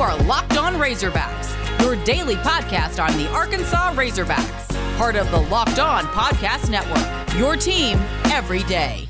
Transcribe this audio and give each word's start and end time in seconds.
are 0.00 0.16
Locked 0.22 0.56
On 0.56 0.76
Razorbacks, 0.76 1.52
your 1.82 2.02
daily 2.04 2.36
podcast 2.36 3.04
on 3.04 3.16
the 3.18 3.28
Arkansas 3.32 3.92
Razorbacks, 3.92 4.96
part 4.96 5.14
of 5.14 5.30
the 5.30 5.40
Locked 5.40 5.78
On 5.78 6.04
Podcast 6.04 6.70
Network. 6.70 7.36
Your 7.38 7.54
team 7.54 7.98
every 8.32 8.62
day. 8.62 9.06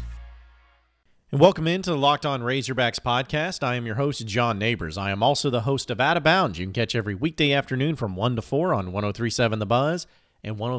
And 1.31 1.41
welcome 1.41 1.69
into 1.69 1.91
the 1.91 1.97
Locked 1.97 2.27
On 2.27 2.43
Razorbacks 2.43 2.99
podcast. 2.99 3.63
I 3.63 3.77
am 3.77 3.87
your 3.87 3.95
host, 3.95 4.27
John 4.27 4.59
Neighbors. 4.59 4.99
I 4.99 5.13
am 5.13 5.23
also 5.23 5.49
the 5.49 5.61
host 5.61 5.93
of 5.93 6.01
Out 6.01 6.17
of 6.17 6.25
Bounds. 6.25 6.59
You 6.59 6.67
can 6.67 6.73
catch 6.73 6.97
every 6.97 7.15
weekday 7.15 7.53
afternoon 7.53 7.95
from 7.95 8.17
1 8.17 8.35
to 8.35 8.43
4 8.43 8.75
on 8.75 8.91
1037 8.91 9.61
The 9.61 9.67
Buzz 9.67 10.07
and 10.43 10.61
oh 10.61 10.71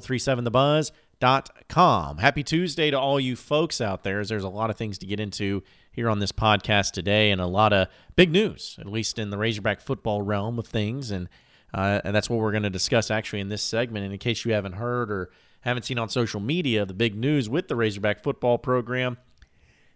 1037thebuzz.com. 1.22 2.18
Happy 2.18 2.44
Tuesday 2.44 2.92
to 2.92 3.00
all 3.00 3.20
you 3.20 3.36
folks 3.36 3.80
out 3.80 4.04
there, 4.04 4.24
there's 4.26 4.44
a 4.44 4.50
lot 4.50 4.70
of 4.70 4.78
things 4.78 4.98
to 5.00 5.06
get 5.06 5.20
into 5.20 5.64
here 5.92 6.10
on 6.10 6.20
this 6.20 6.32
podcast 6.32 6.92
today 6.92 7.32
and 7.32 7.40
a 7.40 7.48
lot 7.48 7.74
of 7.74 7.88
big 8.16 8.32
news, 8.32 8.78
at 8.79 8.88
least 8.88 9.20
in 9.20 9.29
the 9.29 9.38
Razorback 9.38 9.82
football 9.82 10.21
realm 10.21 10.57
of 10.57 10.68
things. 10.68 11.12
And, 11.12 11.29
uh, 11.74 12.02
and 12.04 12.15
that's 12.15 12.29
what 12.29 12.39
we're 12.39 12.52
going 12.52 12.64
to 12.64 12.70
discuss 12.70 13.12
actually 13.12 13.39
in 13.39 13.50
this 13.50 13.64
segment. 13.64 14.04
And 14.06 14.14
in 14.14 14.20
case 14.20 14.46
you 14.46 14.54
haven't 14.54 14.74
heard 14.74 15.12
or 15.12 15.29
haven't 15.62 15.84
seen 15.84 16.00
on 16.00 16.10
social 16.10 16.39
media, 16.39 16.86
the 16.86 16.93
big 16.93 17.15
news 17.15 17.50
with 17.50 17.68
the 17.68 17.76
Razorback 17.76 18.24
football 18.24 18.57
program– 18.57 19.18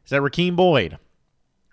is 0.05 0.11
that 0.11 0.21
Rakeem 0.21 0.55
Boyd, 0.55 0.99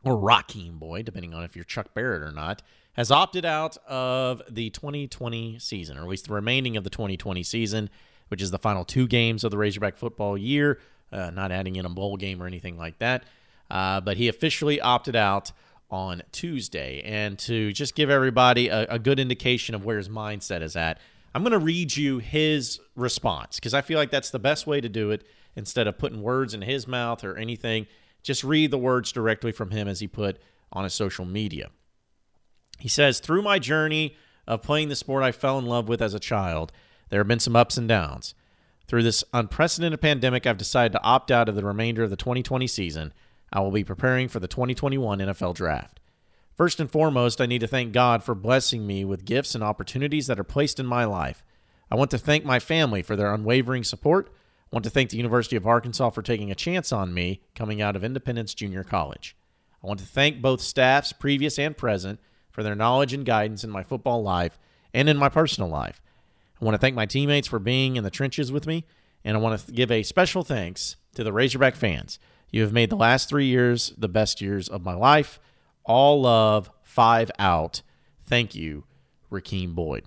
or 0.04 0.16
Rakeem 0.16 0.78
Boyd, 0.78 1.04
depending 1.04 1.34
on 1.34 1.44
if 1.44 1.54
you're 1.54 1.64
Chuck 1.64 1.94
Barrett 1.94 2.22
or 2.22 2.32
not, 2.32 2.62
has 2.94 3.10
opted 3.10 3.44
out 3.44 3.76
of 3.86 4.42
the 4.50 4.70
2020 4.70 5.58
season, 5.58 5.98
or 5.98 6.02
at 6.02 6.08
least 6.08 6.28
the 6.28 6.34
remaining 6.34 6.76
of 6.76 6.84
the 6.84 6.90
2020 6.90 7.42
season, 7.42 7.90
which 8.32 8.40
is 8.40 8.50
the 8.50 8.58
final 8.58 8.82
two 8.82 9.06
games 9.06 9.44
of 9.44 9.50
the 9.50 9.58
Razorback 9.58 9.98
football 9.98 10.38
year, 10.38 10.80
uh, 11.12 11.28
not 11.28 11.52
adding 11.52 11.76
in 11.76 11.84
a 11.84 11.90
bowl 11.90 12.16
game 12.16 12.42
or 12.42 12.46
anything 12.46 12.78
like 12.78 12.98
that. 12.98 13.24
Uh, 13.70 14.00
but 14.00 14.16
he 14.16 14.26
officially 14.26 14.80
opted 14.80 15.14
out 15.14 15.52
on 15.90 16.22
Tuesday. 16.32 17.02
And 17.04 17.38
to 17.40 17.74
just 17.74 17.94
give 17.94 18.08
everybody 18.08 18.68
a, 18.68 18.86
a 18.86 18.98
good 18.98 19.20
indication 19.20 19.74
of 19.74 19.84
where 19.84 19.98
his 19.98 20.08
mindset 20.08 20.62
is 20.62 20.76
at, 20.76 20.98
I'm 21.34 21.42
going 21.42 21.52
to 21.52 21.58
read 21.58 21.94
you 21.94 22.20
his 22.20 22.80
response 22.96 23.56
because 23.56 23.74
I 23.74 23.82
feel 23.82 23.98
like 23.98 24.10
that's 24.10 24.30
the 24.30 24.38
best 24.38 24.66
way 24.66 24.80
to 24.80 24.88
do 24.88 25.10
it 25.10 25.26
instead 25.54 25.86
of 25.86 25.98
putting 25.98 26.22
words 26.22 26.54
in 26.54 26.62
his 26.62 26.88
mouth 26.88 27.24
or 27.24 27.36
anything. 27.36 27.86
Just 28.22 28.42
read 28.42 28.70
the 28.70 28.78
words 28.78 29.12
directly 29.12 29.52
from 29.52 29.72
him 29.72 29.88
as 29.88 30.00
he 30.00 30.08
put 30.08 30.38
on 30.72 30.84
his 30.84 30.94
social 30.94 31.26
media. 31.26 31.68
He 32.78 32.88
says, 32.88 33.20
Through 33.20 33.42
my 33.42 33.58
journey 33.58 34.16
of 34.46 34.62
playing 34.62 34.88
the 34.88 34.96
sport 34.96 35.22
I 35.22 35.32
fell 35.32 35.58
in 35.58 35.66
love 35.66 35.86
with 35.86 36.00
as 36.00 36.14
a 36.14 36.18
child, 36.18 36.72
there 37.12 37.20
have 37.20 37.28
been 37.28 37.38
some 37.38 37.54
ups 37.54 37.76
and 37.76 37.86
downs. 37.86 38.34
Through 38.88 39.02
this 39.02 39.22
unprecedented 39.32 40.00
pandemic, 40.00 40.46
I've 40.46 40.58
decided 40.58 40.92
to 40.92 41.02
opt 41.02 41.30
out 41.30 41.48
of 41.48 41.54
the 41.54 41.64
remainder 41.64 42.02
of 42.02 42.10
the 42.10 42.16
2020 42.16 42.66
season. 42.66 43.12
I 43.52 43.60
will 43.60 43.70
be 43.70 43.84
preparing 43.84 44.28
for 44.28 44.40
the 44.40 44.48
2021 44.48 45.18
NFL 45.20 45.54
Draft. 45.54 46.00
First 46.56 46.80
and 46.80 46.90
foremost, 46.90 47.40
I 47.40 47.46
need 47.46 47.60
to 47.60 47.66
thank 47.68 47.92
God 47.92 48.24
for 48.24 48.34
blessing 48.34 48.86
me 48.86 49.04
with 49.04 49.24
gifts 49.24 49.54
and 49.54 49.62
opportunities 49.62 50.26
that 50.26 50.40
are 50.40 50.44
placed 50.44 50.80
in 50.80 50.86
my 50.86 51.04
life. 51.04 51.44
I 51.90 51.94
want 51.94 52.10
to 52.10 52.18
thank 52.18 52.44
my 52.44 52.58
family 52.58 53.02
for 53.02 53.14
their 53.14 53.32
unwavering 53.32 53.84
support 53.84 54.32
I 54.72 54.76
want 54.76 54.84
to 54.84 54.90
thank 54.90 55.10
the 55.10 55.18
University 55.18 55.54
of 55.56 55.66
Arkansas 55.66 56.08
for 56.10 56.22
taking 56.22 56.50
a 56.50 56.54
chance 56.54 56.92
on 56.92 57.12
me 57.12 57.42
coming 57.54 57.82
out 57.82 57.94
of 57.94 58.02
Independence 58.02 58.54
Junior 58.54 58.82
College. 58.82 59.36
I 59.84 59.86
want 59.86 60.00
to 60.00 60.06
thank 60.06 60.40
both 60.40 60.62
staffs, 60.62 61.12
previous 61.12 61.58
and 61.58 61.76
present, 61.76 62.18
for 62.50 62.62
their 62.62 62.74
knowledge 62.74 63.12
and 63.12 63.26
guidance 63.26 63.64
in 63.64 63.68
my 63.68 63.82
football 63.82 64.22
life 64.22 64.58
and 64.94 65.10
in 65.10 65.18
my 65.18 65.28
personal 65.28 65.68
life. 65.68 66.00
I 66.62 66.64
want 66.64 66.76
to 66.76 66.78
thank 66.78 66.94
my 66.94 67.06
teammates 67.06 67.48
for 67.48 67.58
being 67.58 67.96
in 67.96 68.04
the 68.04 68.10
trenches 68.10 68.52
with 68.52 68.68
me, 68.68 68.84
and 69.24 69.36
I 69.36 69.40
want 69.40 69.58
to 69.58 69.72
give 69.72 69.90
a 69.90 70.04
special 70.04 70.44
thanks 70.44 70.94
to 71.16 71.24
the 71.24 71.32
Razorback 71.32 71.74
fans. 71.74 72.20
You 72.52 72.62
have 72.62 72.72
made 72.72 72.88
the 72.88 72.96
last 72.96 73.28
three 73.28 73.46
years 73.46 73.92
the 73.98 74.08
best 74.08 74.40
years 74.40 74.68
of 74.68 74.84
my 74.84 74.94
life. 74.94 75.40
All 75.82 76.22
love, 76.22 76.70
five 76.84 77.32
out. 77.36 77.82
Thank 78.26 78.54
you, 78.54 78.84
Rakeem 79.28 79.74
Boyd. 79.74 80.04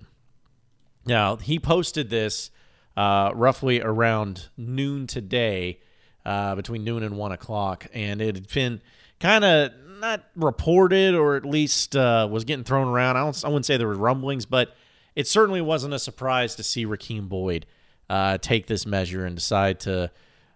Now, 1.04 1.36
he 1.36 1.58
posted 1.58 2.08
this 2.08 2.50
uh, 2.96 3.32
roughly 3.34 3.82
around 3.82 4.48
noon 4.56 5.06
today, 5.06 5.80
uh, 6.24 6.54
between 6.54 6.84
noon 6.84 7.02
and 7.02 7.18
one 7.18 7.32
o'clock, 7.32 7.86
and 7.92 8.22
it 8.22 8.34
had 8.34 8.48
been 8.48 8.80
kind 9.20 9.44
of 9.44 9.72
not 10.00 10.24
reported, 10.34 11.14
or 11.14 11.36
at 11.36 11.44
least 11.44 11.94
uh, 11.94 12.26
was 12.30 12.44
getting 12.44 12.64
thrown 12.64 12.88
around. 12.88 13.18
I, 13.18 13.24
don't, 13.24 13.44
I 13.44 13.48
wouldn't 13.48 13.66
say 13.66 13.76
there 13.76 13.88
were 13.88 13.94
rumblings, 13.94 14.46
but 14.46 14.74
it 15.16 15.26
certainly 15.26 15.60
wasn't 15.60 15.94
a 15.94 15.98
surprise 15.98 16.54
to 16.56 16.62
see 16.62 16.86
Rakeem 16.86 17.28
Boyd 17.28 17.66
uh, 18.08 18.38
take 18.38 18.66
this 18.66 18.86
measure 18.86 19.24
and 19.24 19.34
decide 19.34 19.80
to, 19.80 20.10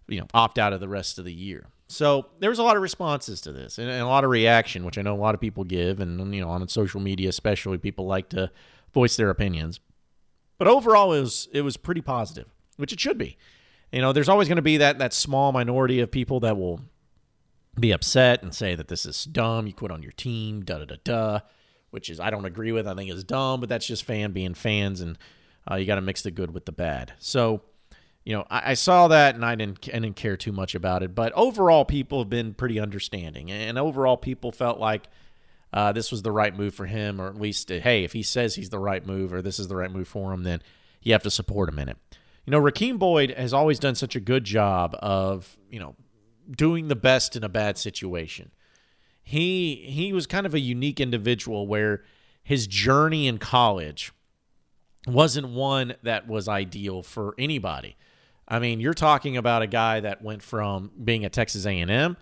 you 0.07 0.21
know, 0.21 0.27
opt 0.33 0.59
out 0.59 0.73
of 0.73 0.81
the 0.81 0.89
rest 0.89 1.19
of 1.19 1.25
the 1.25 1.33
year. 1.33 1.67
So 1.89 2.27
there 2.39 2.51
was 2.51 2.61
a 2.61 2.63
lot 2.63 2.77
of 2.77 2.83
responses 2.83 3.41
to 3.41 3.53
this 3.53 3.79
and, 3.79 3.89
and, 3.91 4.01
a 4.01 4.07
lot 4.07 4.23
of 4.23 4.31
reaction, 4.31 4.85
which 4.85 4.97
I 4.97 5.03
know 5.03 5.15
a 5.15 5.17
lot 5.17 5.35
of 5.35 5.41
people 5.41 5.65
give, 5.65 5.99
and 5.99 6.33
you 6.33 6.41
know 6.41 6.49
on 6.49 6.67
social 6.69 7.01
media 7.01 7.29
especially, 7.29 7.79
people 7.79 8.07
like 8.07 8.29
to 8.29 8.53
voice 8.95 9.17
their 9.17 9.29
opinions. 9.29 9.81
But 10.57 10.69
overall, 10.69 11.13
it 11.13 11.21
was 11.21 11.49
it 11.53 11.63
was 11.63 11.77
pretty 11.77 12.01
positive, 12.01 12.47
which 12.77 12.93
it 12.93 13.01
should 13.01 13.19
be. 13.19 13.37
You 13.91 14.03
know, 14.03 14.13
there's 14.13 14.29
always 14.29 14.47
going 14.47 14.55
to 14.57 14.63
be 14.63 14.77
that 14.77 14.99
that 14.99 15.13
small 15.13 15.51
minority 15.51 15.99
of 15.99 16.13
people 16.13 16.39
that 16.41 16.57
will 16.57 16.83
be 17.79 17.91
upset 17.91 18.41
and 18.41 18.55
say 18.55 18.77
that 18.77 18.87
this 18.87 19.05
is 19.05 19.25
dumb. 19.25 19.67
You 19.67 19.73
quit 19.73 19.91
on 19.91 20.01
your 20.01 20.13
team, 20.13 20.63
da 20.63 20.79
da 20.79 20.85
da 20.85 20.97
da, 21.03 21.41
which 21.91 22.11
is 22.11 22.21
I 22.21 22.31
don't 22.31 22.45
agree 22.45 22.73
with. 22.73 22.87
I 22.87 22.95
think 22.95 23.11
is 23.11 23.25
dumb, 23.25 23.61
but 23.61 23.69
that's 23.69 23.87
just 23.87 24.05
fan 24.05 24.33
being 24.33 24.55
fans, 24.55 25.01
and 25.01 25.19
uh, 25.71 25.77
you 25.77 25.87
got 25.87 25.97
to 25.97 26.01
mix 26.01 26.23
the 26.23 26.31
good 26.31 26.53
with 26.53 26.67
the 26.67 26.73
bad. 26.73 27.13
So, 27.19 27.63
you 28.25 28.35
know, 28.35 28.45
I, 28.51 28.73
I, 28.73 28.75
saw 28.75 29.09
that 29.09 29.35
and 29.35 29.45
I 29.45 29.55
didn't 29.55 29.89
I 29.89 29.99
didn't 29.99 30.17
care 30.17 30.37
too 30.37 30.53
much 30.53 30.75
about 30.75 31.03
it. 31.03 31.15
But 31.15 31.33
overall, 31.35 31.85
people 31.85 32.21
have 32.21 32.31
been 32.31 32.55
pretty 32.55 32.81
understanding, 32.81 33.51
and 33.51 33.79
overall, 33.79 34.17
people 34.17 34.53
felt 34.53 34.79
like 34.79 35.09
uh, 35.73 35.93
this 35.93 36.11
was 36.11 36.23
the 36.23 36.33
right 36.33 36.57
move 36.57 36.75
for 36.75 36.87
him, 36.87 37.21
or 37.21 37.29
at 37.29 37.41
least, 37.41 37.71
uh, 37.71 37.79
hey, 37.79 38.05
if 38.05 38.13
he 38.13 38.23
says 38.23 38.55
he's 38.55 38.71
the 38.71 38.79
right 38.79 39.07
move 39.07 39.33
or 39.33 39.41
this 39.41 39.59
is 39.59 39.69
the 39.69 39.77
right 39.77 39.91
move 39.91 40.09
for 40.09 40.33
him, 40.33 40.43
then 40.43 40.63
you 41.03 41.13
have 41.13 41.23
to 41.23 41.31
support 41.31 41.69
him 41.69 41.79
in 41.79 41.89
it. 41.89 41.97
You 42.45 42.51
know, 42.51 42.61
Rakeem 42.61 42.99
Boyd 42.99 43.31
has 43.37 43.53
always 43.53 43.79
done 43.79 43.95
such 43.95 44.17
a 44.17 44.21
good 44.21 44.45
job 44.45 44.97
of, 45.01 45.57
you 45.71 45.79
know, 45.79 45.95
doing 46.51 46.89
the 46.89 46.97
best 46.97 47.37
in 47.37 47.45
a 47.45 47.49
bad 47.49 47.79
situation. 47.79 48.51
He 49.23 49.77
he 49.87 50.13
was 50.13 50.27
kind 50.27 50.47
of 50.47 50.55
a 50.55 50.61
unique 50.61 51.01
individual 51.01 51.67
where 51.67 52.03
his 52.43 52.67
journey 52.67 53.27
in 53.27 53.39
college 53.39 54.13
wasn't 55.07 55.49
one 55.49 55.95
that 56.03 56.27
was 56.27 56.49
ideal 56.49 57.03
for 57.03 57.35
anybody. 57.39 57.97
I 58.49 58.59
mean, 58.59 58.81
you're 58.81 58.95
talking 58.95 59.37
about 59.37 59.63
a 59.63 59.67
guy 59.67 60.01
that 60.01 60.23
went 60.23 60.43
from 60.43 60.91
being 61.03 61.25
at 61.25 61.33
Texas 61.33 61.65
A&M 61.65 62.17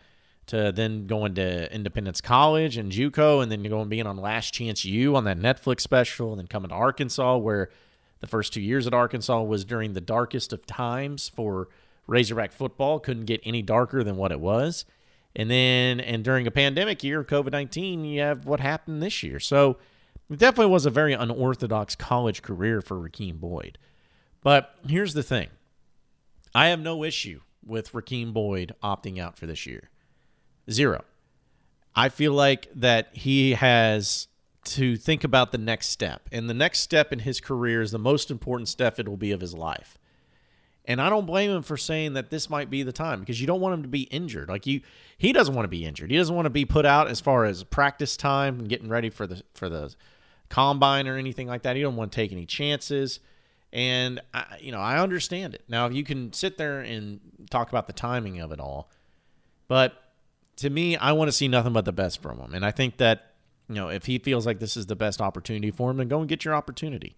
to 0.49 0.73
then 0.73 1.07
going 1.07 1.35
to 1.35 1.73
Independence 1.75 2.21
College 2.21 2.77
and 2.77 2.93
JUCO, 2.93 3.43
and 3.43 3.51
then 3.51 3.63
going 3.63 3.89
being 3.89 4.07
on 4.07 4.17
Last 4.17 4.53
Chance 4.53 4.85
U 4.85 5.17
on 5.17 5.25
that 5.25 5.39
Netflix 5.39 5.81
special, 5.81 6.31
and 6.31 6.39
then 6.39 6.47
coming 6.47 6.71
to 6.71 6.75
Arkansas, 6.75 7.37
where 7.37 7.71
the 8.21 8.27
first 8.27 8.53
two 8.53 8.61
years 8.61 8.87
at 8.87 8.95
Arkansas 8.95 9.43
was 9.43 9.65
during 9.65 9.93
the 9.93 10.01
darkest 10.01 10.53
of 10.53 10.67
times 10.67 11.29
for 11.29 11.69
Razorback 12.07 12.53
football. 12.53 12.99
Couldn't 12.99 13.27
get 13.27 13.41
any 13.45 13.63
darker 13.63 14.03
than 14.03 14.17
what 14.17 14.33
it 14.33 14.41
was. 14.41 14.85
And 15.39 15.49
then, 15.49 16.01
and 16.01 16.25
during 16.25 16.49
a 16.49 16.51
pandemic 16.51 17.05
year, 17.05 17.23
COVID 17.23 17.53
19, 17.53 18.05
you 18.05 18.21
have 18.21 18.45
what 18.45 18.59
happened 18.59 19.01
this 19.01 19.23
year. 19.23 19.39
So 19.39 19.79
it 20.29 20.39
definitely 20.39 20.73
was 20.73 20.85
a 20.85 20.91
very 20.91 21.13
unorthodox 21.15 21.95
college 21.95 22.43
career 22.43 22.83
for 22.83 22.97
Rakeem 22.97 23.39
Boyd. 23.39 23.79
But 24.43 24.75
here's 24.87 25.15
the 25.15 25.23
thing 25.23 25.49
I 26.55 26.67
have 26.67 26.81
no 26.81 27.05
issue 27.05 27.41
with 27.65 27.93
Rakeem 27.93 28.33
Boyd 28.33 28.75
opting 28.83 29.19
out 29.19 29.39
for 29.39 29.47
this 29.47 29.65
year. 29.65 29.91
Zero. 30.69 31.05
I 31.95 32.09
feel 32.09 32.33
like 32.33 32.69
that 32.75 33.11
he 33.13 33.53
has 33.53 34.27
to 34.65 34.97
think 34.97 35.23
about 35.23 35.53
the 35.53 35.59
next 35.59 35.89
step. 35.89 36.29
And 36.33 36.51
the 36.51 36.55
next 36.55 36.81
step 36.81 37.13
in 37.13 37.21
his 37.21 37.41
career 37.41 37.81
is 37.81 37.93
the 37.93 37.99
most 37.99 38.31
important 38.31 38.69
step 38.69 38.99
it 38.99 39.09
will 39.09 39.17
be 39.17 39.31
of 39.31 39.41
his 39.41 39.55
life. 39.55 39.99
And 40.89 41.03
I 41.03 41.11
don't 41.11 41.27
blame 41.27 41.51
him 41.51 41.63
for 41.63 41.77
saying 41.77 42.15
that 42.15 42.31
this 42.31 42.49
might 42.49 42.71
be 42.71 42.83
the 42.83 42.93
time 42.93 43.21
because 43.21 43.39
you 43.39 43.47
don't 43.47 43.61
want 43.61 43.75
him 43.75 43.83
to 43.83 43.89
be 43.89 44.03
injured. 44.05 44.49
Like 44.49 44.67
you 44.67 44.81
he 45.19 45.35
doesn't 45.35 45.55
want 45.55 45.65
to 45.65 45.69
be 45.69 45.85
injured. 45.85 46.11
He 46.11 46.17
doesn't 46.17 46.35
want 46.35 46.47
to 46.47 46.51
be 46.51 46.65
put 46.65 46.87
out 46.87 47.09
as 47.09 47.21
far 47.21 47.45
as 47.45 47.63
practice 47.63 48.17
time 48.17 48.59
and 48.59 48.69
getting 48.69 48.89
ready 48.89 49.11
for 49.11 49.27
the 49.27 49.43
for 49.53 49.69
the 49.69 49.95
combine 50.49 51.07
or 51.07 51.19
anything 51.19 51.47
like 51.47 51.63
that. 51.63 51.77
He 51.77 51.83
don't 51.83 51.97
want 51.97 52.11
to 52.11 52.17
take 52.17 52.33
any 52.33 52.47
chances. 52.47 53.21
And 53.71 54.23
I, 54.33 54.57
you 54.61 54.73
know, 54.73 54.81
I 54.81 54.99
understand 54.99 55.55
it. 55.55 55.63
Now, 55.69 55.87
if 55.87 55.93
you 55.93 56.05
can 56.05 56.33
sit 56.33 56.57
there 56.57 56.81
and 56.81 57.21
talk 57.51 57.69
about 57.69 57.87
the 57.87 57.93
timing 57.93 58.41
of 58.41 58.51
it 58.51 58.59
all, 58.59 58.91
but 59.69 59.93
to 60.57 60.71
me, 60.71 60.97
I 60.97 61.13
want 61.13 61.29
to 61.29 61.33
see 61.33 61.49
nothing 61.49 61.75
but 61.75 61.85
the 61.85 61.93
best 61.93 62.23
from 62.23 62.39
him. 62.39 62.55
And 62.55 62.65
I 62.65 62.71
think 62.71 62.97
that, 62.97 63.35
you 63.69 63.75
know, 63.75 63.91
if 63.91 64.07
he 64.07 64.19
feels 64.19 64.47
like 64.47 64.59
this 64.59 64.75
is 64.75 64.87
the 64.87 64.97
best 64.97 65.21
opportunity 65.21 65.71
for 65.71 65.91
him, 65.91 65.99
then 65.99 66.09
go 66.09 66.19
and 66.21 66.29
get 66.29 66.47
your 66.47 66.55
opportunity. 66.55 67.15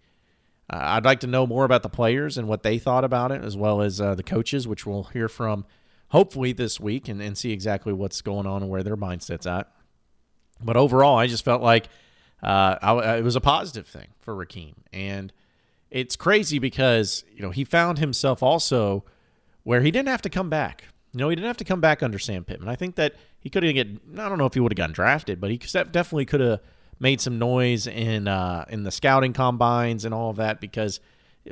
Uh, 0.69 0.79
I'd 0.79 1.05
like 1.05 1.19
to 1.21 1.27
know 1.27 1.45
more 1.45 1.65
about 1.65 1.83
the 1.83 1.89
players 1.89 2.37
and 2.37 2.47
what 2.47 2.63
they 2.63 2.77
thought 2.77 3.03
about 3.03 3.31
it, 3.31 3.43
as 3.43 3.57
well 3.57 3.81
as 3.81 3.99
uh, 3.99 4.15
the 4.15 4.23
coaches, 4.23 4.67
which 4.67 4.85
we'll 4.85 5.05
hear 5.05 5.27
from 5.27 5.65
hopefully 6.09 6.53
this 6.53 6.79
week 6.79 7.07
and, 7.07 7.21
and 7.21 7.37
see 7.37 7.51
exactly 7.51 7.93
what's 7.93 8.21
going 8.21 8.45
on 8.45 8.61
and 8.61 8.71
where 8.71 8.83
their 8.83 8.97
mindset's 8.97 9.47
at. 9.47 9.71
But 10.63 10.77
overall, 10.77 11.17
I 11.17 11.27
just 11.27 11.43
felt 11.43 11.61
like 11.61 11.87
uh, 12.43 12.77
I, 12.81 13.17
it 13.17 13.23
was 13.23 13.35
a 13.35 13.41
positive 13.41 13.87
thing 13.87 14.09
for 14.19 14.35
Rakeem. 14.35 14.73
And 14.93 15.31
it's 15.89 16.15
crazy 16.15 16.59
because, 16.59 17.23
you 17.33 17.41
know, 17.41 17.51
he 17.51 17.63
found 17.63 17.99
himself 17.99 18.43
also 18.43 19.03
where 19.63 19.81
he 19.81 19.91
didn't 19.91 20.09
have 20.09 20.21
to 20.23 20.29
come 20.29 20.49
back. 20.49 20.85
You 21.13 21.19
know, 21.19 21.29
he 21.29 21.35
didn't 21.35 21.47
have 21.47 21.57
to 21.57 21.65
come 21.65 21.81
back 21.81 22.01
under 22.01 22.17
Sam 22.19 22.43
Pittman. 22.43 22.69
I 22.69 22.75
think 22.75 22.95
that 22.95 23.15
he 23.39 23.49
could 23.49 23.63
have 23.63 23.73
get. 23.73 23.87
I 24.17 24.29
don't 24.29 24.37
know 24.37 24.45
if 24.45 24.53
he 24.53 24.59
would 24.59 24.71
have 24.71 24.77
gotten 24.77 24.93
drafted, 24.93 25.41
but 25.41 25.49
he 25.49 25.57
definitely 25.57 26.25
could 26.25 26.39
have 26.39 26.61
made 27.01 27.19
some 27.19 27.39
noise 27.39 27.87
in 27.87 28.27
uh, 28.27 28.65
in 28.69 28.83
the 28.83 28.91
scouting 28.91 29.33
combines 29.33 30.05
and 30.05 30.13
all 30.13 30.29
of 30.29 30.37
that 30.37 30.61
because 30.61 30.99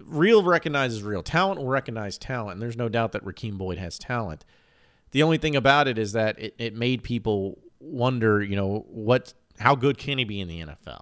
real 0.04 0.44
recognizes 0.44 1.04
real. 1.04 1.24
Talent 1.24 1.60
will 1.60 1.68
recognize 1.68 2.18
talent, 2.18 2.54
and 2.54 2.62
there's 2.62 2.78
no 2.78 2.90
doubt 2.90 3.12
that 3.13 3.25
Rakeem 3.25 3.57
Boyd 3.57 3.78
has 3.78 3.98
talent. 3.98 4.46
The 5.12 5.24
only 5.24 5.38
thing 5.38 5.56
about 5.56 5.88
it 5.88 5.98
is 5.98 6.12
that 6.13 6.40
it, 6.40 6.54
it 6.60 6.75
made 6.75 7.01
people 7.01 7.57
wonder, 7.80 8.44
you 8.44 8.56
know, 8.56 8.86
what 8.90 9.34
how 9.60 9.75
good 9.75 9.98
can 9.98 10.18
he 10.18 10.24
be 10.24 10.40
in 10.40 10.48
the 10.48 10.62
NFL? 10.62 11.01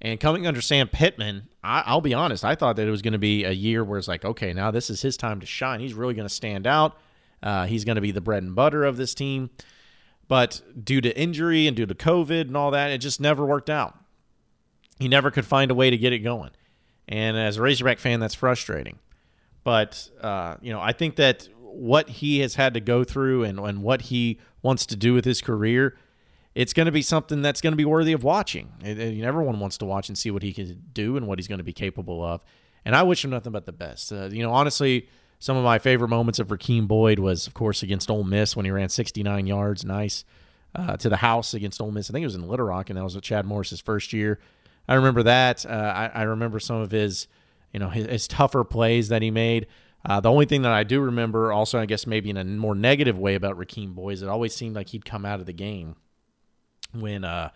And 0.00 0.20
coming 0.20 0.46
under 0.46 0.60
Sam 0.60 0.88
Pittman, 0.88 1.48
I, 1.62 1.92
will 1.92 2.00
be 2.00 2.14
honest, 2.14 2.44
I 2.44 2.54
thought 2.54 2.76
that 2.76 2.86
it 2.86 2.90
was 2.90 3.02
going 3.02 3.14
to 3.14 3.18
be 3.18 3.44
a 3.44 3.50
year 3.50 3.82
where 3.82 3.98
it's 3.98 4.06
like, 4.06 4.24
okay, 4.24 4.52
now 4.52 4.70
this 4.70 4.90
is 4.90 5.02
his 5.02 5.16
time 5.16 5.40
to 5.40 5.46
shine. 5.46 5.80
He's 5.80 5.94
really 5.94 6.14
going 6.14 6.28
to 6.28 6.34
stand 6.34 6.68
out. 6.68 6.96
Uh, 7.42 7.66
he's 7.66 7.84
going 7.84 7.96
to 7.96 8.00
be 8.00 8.12
the 8.12 8.20
bread 8.20 8.44
and 8.44 8.54
butter 8.54 8.84
of 8.84 8.96
this 8.96 9.12
team. 9.12 9.50
But 10.28 10.60
due 10.84 11.00
to 11.00 11.18
injury 11.18 11.66
and 11.66 11.76
due 11.76 11.86
to 11.86 11.94
COVID 11.94 12.42
and 12.42 12.56
all 12.56 12.70
that, 12.70 12.90
it 12.90 12.98
just 12.98 13.20
never 13.20 13.44
worked 13.44 13.70
out. 13.70 13.98
He 14.98 15.08
never 15.08 15.30
could 15.30 15.46
find 15.46 15.70
a 15.70 15.74
way 15.74 15.90
to 15.90 15.96
get 15.96 16.12
it 16.12 16.18
going. 16.18 16.50
And 17.08 17.36
as 17.36 17.56
a 17.56 17.62
Razorback 17.62 17.98
fan, 17.98 18.20
that's 18.20 18.34
frustrating. 18.34 18.98
But, 19.64 20.10
uh, 20.20 20.56
you 20.60 20.72
know, 20.72 20.80
I 20.80 20.92
think 20.92 21.16
that 21.16 21.48
what 21.60 22.08
he 22.08 22.40
has 22.40 22.56
had 22.56 22.74
to 22.74 22.80
go 22.80 23.04
through 23.04 23.44
and, 23.44 23.58
and 23.58 23.82
what 23.82 24.02
he 24.02 24.38
wants 24.62 24.84
to 24.86 24.96
do 24.96 25.14
with 25.14 25.24
his 25.24 25.40
career, 25.40 25.96
it's 26.54 26.72
going 26.72 26.86
to 26.86 26.92
be 26.92 27.02
something 27.02 27.40
that's 27.40 27.60
going 27.60 27.72
to 27.72 27.76
be 27.76 27.84
worthy 27.84 28.12
of 28.12 28.24
watching. 28.24 28.72
It, 28.82 29.22
everyone 29.22 29.60
wants 29.60 29.78
to 29.78 29.86
watch 29.86 30.08
and 30.08 30.18
see 30.18 30.30
what 30.30 30.42
he 30.42 30.52
can 30.52 30.82
do 30.92 31.16
and 31.16 31.26
what 31.26 31.38
he's 31.38 31.48
going 31.48 31.58
to 31.58 31.64
be 31.64 31.72
capable 31.72 32.22
of. 32.22 32.42
And 32.84 32.94
I 32.94 33.02
wish 33.02 33.24
him 33.24 33.30
nothing 33.30 33.52
but 33.52 33.64
the 33.64 33.72
best. 33.72 34.12
Uh, 34.12 34.28
you 34.30 34.42
know, 34.42 34.52
honestly, 34.52 35.08
some 35.38 35.56
of 35.56 35.64
my 35.64 35.78
favorite 35.78 36.08
moments 36.08 36.38
of 36.38 36.48
Rakeem 36.48 36.88
Boyd 36.88 37.18
was, 37.18 37.46
of 37.46 37.54
course, 37.54 37.82
against 37.82 38.10
Ole 38.10 38.24
Miss 38.24 38.56
when 38.56 38.64
he 38.64 38.70
ran 38.70 38.88
69 38.88 39.46
yards, 39.46 39.84
nice, 39.84 40.24
uh, 40.74 40.96
to 40.96 41.08
the 41.08 41.18
house 41.18 41.54
against 41.54 41.80
Ole 41.80 41.92
Miss. 41.92 42.10
I 42.10 42.12
think 42.12 42.22
it 42.22 42.26
was 42.26 42.34
in 42.34 42.48
Little 42.48 42.66
Rock, 42.66 42.90
and 42.90 42.96
that 42.96 43.04
was 43.04 43.14
with 43.14 43.24
Chad 43.24 43.46
Morris's 43.46 43.80
first 43.80 44.12
year. 44.12 44.40
I 44.88 44.94
remember 44.94 45.22
that. 45.22 45.64
Uh, 45.64 45.70
I, 45.70 46.06
I, 46.14 46.22
remember 46.22 46.58
some 46.58 46.76
of 46.76 46.90
his, 46.90 47.28
you 47.72 47.78
know, 47.78 47.90
his, 47.90 48.06
his 48.06 48.28
tougher 48.28 48.64
plays 48.64 49.08
that 49.10 49.22
he 49.22 49.30
made. 49.30 49.66
Uh, 50.04 50.20
the 50.20 50.30
only 50.30 50.46
thing 50.46 50.62
that 50.62 50.72
I 50.72 50.84
do 50.84 51.00
remember, 51.00 51.52
also, 51.52 51.78
I 51.78 51.86
guess 51.86 52.06
maybe 52.06 52.30
in 52.30 52.36
a 52.36 52.44
more 52.44 52.74
negative 52.74 53.18
way 53.18 53.34
about 53.34 53.58
Rakeem 53.58 53.94
Boyd, 53.94 54.14
is 54.14 54.22
it 54.22 54.28
always 54.28 54.54
seemed 54.54 54.74
like 54.74 54.88
he'd 54.88 55.04
come 55.04 55.24
out 55.24 55.40
of 55.40 55.46
the 55.46 55.52
game 55.52 55.96
when 56.92 57.24
uh, 57.24 57.50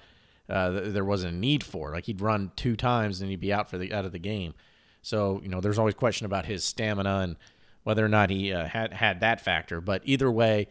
uh, 0.49 0.71
there 0.71 1.05
wasn't 1.05 1.35
a 1.35 1.37
need 1.37 1.65
for. 1.65 1.91
It. 1.91 1.93
Like 1.93 2.07
he'd 2.07 2.21
run 2.21 2.53
two 2.57 2.77
times 2.77 3.21
and 3.21 3.31
he'd 3.31 3.41
be 3.41 3.53
out 3.53 3.71
for 3.71 3.79
the 3.79 3.93
out 3.93 4.05
of 4.05 4.13
the 4.13 4.19
game. 4.19 4.55
So 5.01 5.41
you 5.43 5.49
know, 5.49 5.61
there's 5.61 5.79
always 5.79 5.95
question 5.95 6.27
about 6.27 6.45
his 6.45 6.65
stamina 6.65 7.21
and 7.21 7.37
whether 7.85 8.05
or 8.05 8.09
not 8.09 8.31
he 8.31 8.53
uh, 8.53 8.67
had 8.67 8.93
had 8.93 9.21
that 9.21 9.41
factor. 9.41 9.81
But 9.81 10.03
either 10.05 10.31
way, 10.31 10.69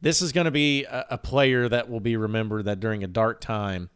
this 0.00 0.22
is 0.22 0.32
going 0.32 0.46
to 0.46 0.50
be 0.50 0.84
a, 0.84 1.06
a, 1.10 1.18
player 1.18 1.68
that 1.68 1.88
will 1.90 2.00
be 2.00 2.16
remembered 2.16 2.66
that 2.66 2.80
during 2.80 3.02
a 3.04 3.06
dark 3.06 3.40
time, 3.40 3.90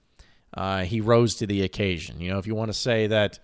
uh, 0.55 0.83
he 0.83 1.01
rose 1.01 1.37
to 1.37 1.47
the 1.47 1.63
occasion. 1.63 2.21
You 2.21 2.31
know, 2.31 2.39
if 2.39 2.47
you 2.47 2.55
want 2.55 2.71
to 2.71 2.79
say 2.79 3.07
that, 3.09 3.39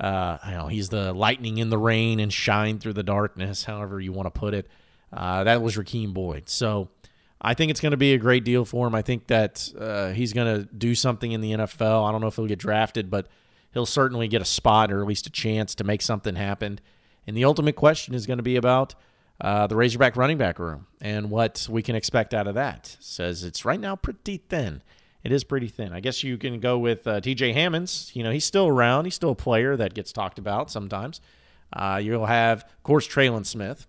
uh, 0.00 0.38
know 0.50 0.66
he's 0.68 0.88
the 0.88 1.12
lightning 1.12 1.58
in 1.58 1.70
the 1.70 1.78
rain 1.78 2.20
and 2.20 2.32
shine 2.32 2.78
through 2.78 2.94
the 2.94 3.02
darkness, 3.02 3.64
however 3.64 4.00
you 4.00 4.12
want 4.12 4.26
to 4.26 4.38
put 4.38 4.54
it. 4.54 4.68
Uh, 5.12 5.44
that 5.44 5.62
was 5.62 5.76
Rakeem 5.76 6.12
Boyd. 6.12 6.48
So 6.48 6.88
I 7.40 7.54
think 7.54 7.70
it's 7.70 7.80
going 7.80 7.92
to 7.92 7.96
be 7.98 8.14
a 8.14 8.18
great 8.18 8.44
deal 8.44 8.64
for 8.64 8.86
him. 8.86 8.94
I 8.94 9.02
think 9.02 9.28
that 9.28 9.68
uh, 9.78 10.10
he's 10.10 10.32
going 10.32 10.56
to 10.56 10.64
do 10.74 10.94
something 10.94 11.30
in 11.30 11.40
the 11.40 11.52
NFL. 11.52 12.08
I 12.08 12.10
don't 12.10 12.20
know 12.20 12.26
if 12.26 12.36
he'll 12.36 12.46
get 12.46 12.58
drafted, 12.58 13.10
but 13.10 13.28
he'll 13.72 13.86
certainly 13.86 14.28
get 14.28 14.42
a 14.42 14.46
spot 14.46 14.90
or 14.90 15.00
at 15.00 15.06
least 15.06 15.26
a 15.26 15.30
chance 15.30 15.74
to 15.76 15.84
make 15.84 16.02
something 16.02 16.34
happen. 16.34 16.80
And 17.26 17.36
the 17.36 17.44
ultimate 17.44 17.76
question 17.76 18.14
is 18.14 18.26
going 18.26 18.38
to 18.38 18.42
be 18.42 18.56
about 18.56 18.94
uh, 19.40 19.66
the 19.66 19.76
Razorback 19.76 20.16
running 20.16 20.38
back 20.38 20.58
room 20.58 20.86
and 21.00 21.30
what 21.30 21.66
we 21.70 21.82
can 21.82 21.96
expect 21.96 22.34
out 22.34 22.46
of 22.46 22.54
that. 22.54 22.96
Says 23.00 23.44
it's 23.44 23.64
right 23.64 23.80
now 23.80 23.96
pretty 23.96 24.38
thin. 24.38 24.82
It 25.22 25.32
is 25.32 25.42
pretty 25.42 25.68
thin. 25.68 25.92
I 25.92 26.00
guess 26.00 26.22
you 26.22 26.36
can 26.36 26.60
go 26.60 26.78
with 26.78 27.06
uh, 27.06 27.20
TJ 27.20 27.54
Hammonds. 27.54 28.10
You 28.14 28.22
know, 28.22 28.30
he's 28.30 28.44
still 28.44 28.68
around. 28.68 29.06
He's 29.06 29.14
still 29.14 29.30
a 29.30 29.36
player 29.36 29.74
that 29.76 29.94
gets 29.94 30.12
talked 30.12 30.38
about 30.38 30.70
sometimes. 30.70 31.20
Uh, 31.72 31.98
you'll 32.02 32.26
have, 32.26 32.62
of 32.62 32.82
course, 32.82 33.08
Trelon 33.08 33.46
Smith, 33.46 33.86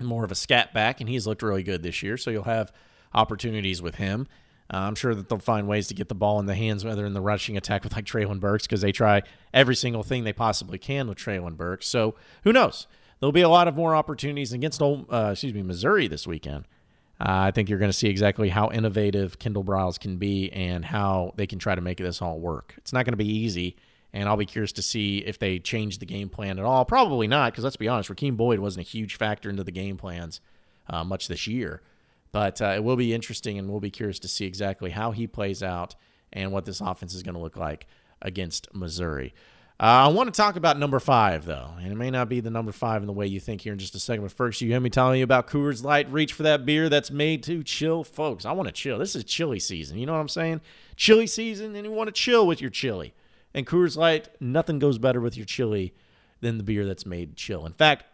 more 0.00 0.24
of 0.24 0.32
a 0.32 0.34
scat 0.34 0.72
back, 0.72 1.00
and 1.00 1.08
he's 1.08 1.26
looked 1.26 1.42
really 1.42 1.62
good 1.62 1.82
this 1.82 2.02
year. 2.02 2.16
So 2.16 2.30
you'll 2.30 2.44
have 2.44 2.72
opportunities 3.12 3.82
with 3.82 3.96
him. 3.96 4.26
Uh, 4.72 4.78
I'm 4.78 4.94
sure 4.94 5.14
that 5.14 5.28
they'll 5.28 5.38
find 5.38 5.66
ways 5.66 5.88
to 5.88 5.94
get 5.94 6.08
the 6.08 6.14
ball 6.14 6.38
in 6.40 6.46
the 6.46 6.54
hands, 6.54 6.84
whether 6.84 7.06
in 7.06 7.14
the 7.14 7.20
rushing 7.22 7.56
attack 7.56 7.84
with 7.84 7.94
like 7.94 8.04
Treylon 8.04 8.38
Burks, 8.38 8.66
because 8.66 8.82
they 8.82 8.92
try 8.92 9.22
every 9.54 9.74
single 9.74 10.02
thing 10.02 10.24
they 10.24 10.32
possibly 10.32 10.78
can 10.78 11.08
with 11.08 11.16
Treylon 11.16 11.56
Burks. 11.56 11.86
So 11.86 12.14
who 12.44 12.52
knows? 12.52 12.86
There'll 13.18 13.32
be 13.32 13.40
a 13.40 13.48
lot 13.48 13.66
of 13.66 13.74
more 13.74 13.96
opportunities 13.96 14.52
against, 14.52 14.80
uh, 14.82 15.30
excuse 15.32 15.54
me, 15.54 15.62
Missouri 15.62 16.06
this 16.06 16.26
weekend. 16.26 16.66
Uh, 17.20 17.48
I 17.48 17.50
think 17.50 17.68
you're 17.68 17.80
going 17.80 17.90
to 17.90 17.96
see 17.96 18.08
exactly 18.08 18.48
how 18.48 18.70
innovative 18.70 19.38
Kendal 19.38 19.64
Briles 19.64 19.98
can 19.98 20.18
be 20.18 20.52
and 20.52 20.84
how 20.84 21.32
they 21.36 21.46
can 21.46 21.58
try 21.58 21.74
to 21.74 21.80
make 21.80 21.98
this 21.98 22.22
all 22.22 22.38
work. 22.38 22.74
It's 22.76 22.92
not 22.92 23.04
going 23.04 23.14
to 23.14 23.16
be 23.16 23.28
easy, 23.28 23.74
and 24.12 24.28
I'll 24.28 24.36
be 24.36 24.46
curious 24.46 24.70
to 24.72 24.82
see 24.82 25.18
if 25.18 25.38
they 25.38 25.58
change 25.58 25.98
the 25.98 26.06
game 26.06 26.28
plan 26.28 26.60
at 26.60 26.64
all. 26.64 26.84
Probably 26.84 27.26
not, 27.26 27.52
because 27.52 27.64
let's 27.64 27.76
be 27.76 27.88
honest, 27.88 28.08
Rakeem 28.08 28.36
Boyd 28.36 28.60
wasn't 28.60 28.86
a 28.86 28.88
huge 28.88 29.16
factor 29.16 29.50
into 29.50 29.64
the 29.64 29.72
game 29.72 29.96
plans 29.96 30.40
uh, 30.88 31.02
much 31.02 31.26
this 31.26 31.48
year. 31.48 31.82
But 32.32 32.60
uh, 32.60 32.72
it 32.76 32.84
will 32.84 32.96
be 32.96 33.14
interesting, 33.14 33.58
and 33.58 33.70
we'll 33.70 33.80
be 33.80 33.90
curious 33.90 34.18
to 34.20 34.28
see 34.28 34.44
exactly 34.44 34.90
how 34.90 35.12
he 35.12 35.26
plays 35.26 35.62
out 35.62 35.94
and 36.32 36.52
what 36.52 36.64
this 36.64 36.80
offense 36.80 37.14
is 37.14 37.22
going 37.22 37.34
to 37.34 37.40
look 37.40 37.56
like 37.56 37.86
against 38.20 38.74
Missouri. 38.74 39.34
Uh, 39.80 40.06
I 40.06 40.08
want 40.08 40.32
to 40.32 40.36
talk 40.36 40.56
about 40.56 40.76
number 40.76 40.98
five, 40.98 41.44
though, 41.44 41.70
and 41.80 41.92
it 41.92 41.94
may 41.94 42.10
not 42.10 42.28
be 42.28 42.40
the 42.40 42.50
number 42.50 42.72
five 42.72 43.00
in 43.00 43.06
the 43.06 43.12
way 43.12 43.28
you 43.28 43.38
think 43.38 43.60
here 43.60 43.72
in 43.72 43.78
just 43.78 43.94
a 43.94 44.00
second. 44.00 44.24
But 44.24 44.32
first, 44.32 44.60
you 44.60 44.68
hear 44.68 44.80
me 44.80 44.90
telling 44.90 45.18
you 45.18 45.24
about 45.24 45.46
Coors 45.46 45.84
Light. 45.84 46.10
Reach 46.10 46.32
for 46.32 46.42
that 46.42 46.66
beer 46.66 46.88
that's 46.88 47.12
made 47.12 47.44
to 47.44 47.62
chill, 47.62 48.02
folks. 48.02 48.44
I 48.44 48.50
want 48.52 48.66
to 48.66 48.72
chill. 48.72 48.98
This 48.98 49.14
is 49.14 49.22
chili 49.22 49.60
season. 49.60 49.96
You 49.96 50.06
know 50.06 50.14
what 50.14 50.18
I'm 50.18 50.28
saying? 50.28 50.62
Chili 50.96 51.28
season, 51.28 51.76
and 51.76 51.86
you 51.86 51.92
want 51.92 52.08
to 52.08 52.12
chill 52.12 52.44
with 52.44 52.60
your 52.60 52.70
chili. 52.70 53.14
And 53.54 53.68
Coors 53.68 53.96
Light, 53.96 54.28
nothing 54.40 54.80
goes 54.80 54.98
better 54.98 55.20
with 55.20 55.36
your 55.36 55.46
chili 55.46 55.94
than 56.40 56.58
the 56.58 56.64
beer 56.64 56.84
that's 56.84 57.06
made 57.06 57.36
chill. 57.36 57.64
In 57.64 57.72
fact, 57.72 58.04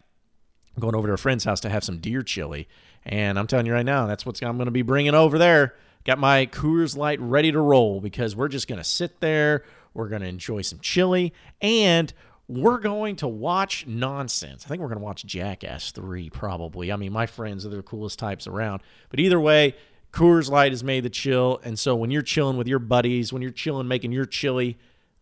going 0.81 0.94
over 0.94 1.09
to 1.09 1.15
a 1.15 1.19
friend's 1.19 1.44
house 1.44 1.61
to 1.61 1.69
have 1.71 1.85
some 1.85 1.99
deer 1.99 2.23
chili, 2.23 2.69
and 3.06 3.38
I'm 3.38 3.47
telling 3.47 3.67
you 3.67 3.73
right 3.73 3.85
now, 3.85 4.06
that's 4.06 4.25
what 4.25 4.43
I'm 4.43 4.56
going 4.56 4.67
to 4.67 4.73
be 4.73 4.82
bringing 4.82 5.15
over 5.15 5.38
there. 5.38 5.75
Got 6.05 6.19
my 6.19 6.47
Coors 6.47 6.97
Light 6.97 7.21
ready 7.21 7.53
to 7.53 7.61
roll 7.61 8.00
because 8.00 8.37
we're 8.37 8.49
just 8.49 8.69
going 8.69 8.79
to 8.79 8.85
sit 8.85 9.21
there. 9.21 9.65
We're 9.94 10.09
going 10.09 10.23
to 10.23 10.29
enjoy 10.29 10.62
some 10.62 10.81
chili 10.81 11.32
and 11.61 12.12
we're 12.47 12.79
going 12.79 13.17
to 13.17 13.29
watch 13.29 13.87
nonsense. 13.87 14.65
I 14.65 14.69
think 14.69 14.82
we're 14.82 14.88
going 14.88 14.99
to 14.99 15.05
watch 15.05 15.25
Jackass 15.25 15.93
3 15.93 16.29
probably. 16.31 16.93
I 16.93 16.97
mean, 16.97 17.12
my 17.12 17.27
friends 17.27 17.65
are 17.65 17.70
the 17.70 17.82
coolest 17.82 18.19
types 18.19 18.47
around. 18.47 18.82
But 19.09 19.20
either 19.20 19.41
way, 19.41 19.77
Coors 20.12 20.50
Light 20.50 20.73
is 20.73 20.85
made 20.85 21.05
to 21.05 21.11
chill. 21.11 21.61
And 21.65 21.79
so 21.79 21.97
when 21.97 22.11
you're 22.11 22.23
chilling 22.23 22.59
with 22.59 22.69
your 22.69 22.79
buddies, 22.79 23.32
when 23.32 23.41
you're 23.41 23.50
chilling 23.50 23.88
making 23.88 24.13
your 24.13 24.27
chili, 24.27 24.77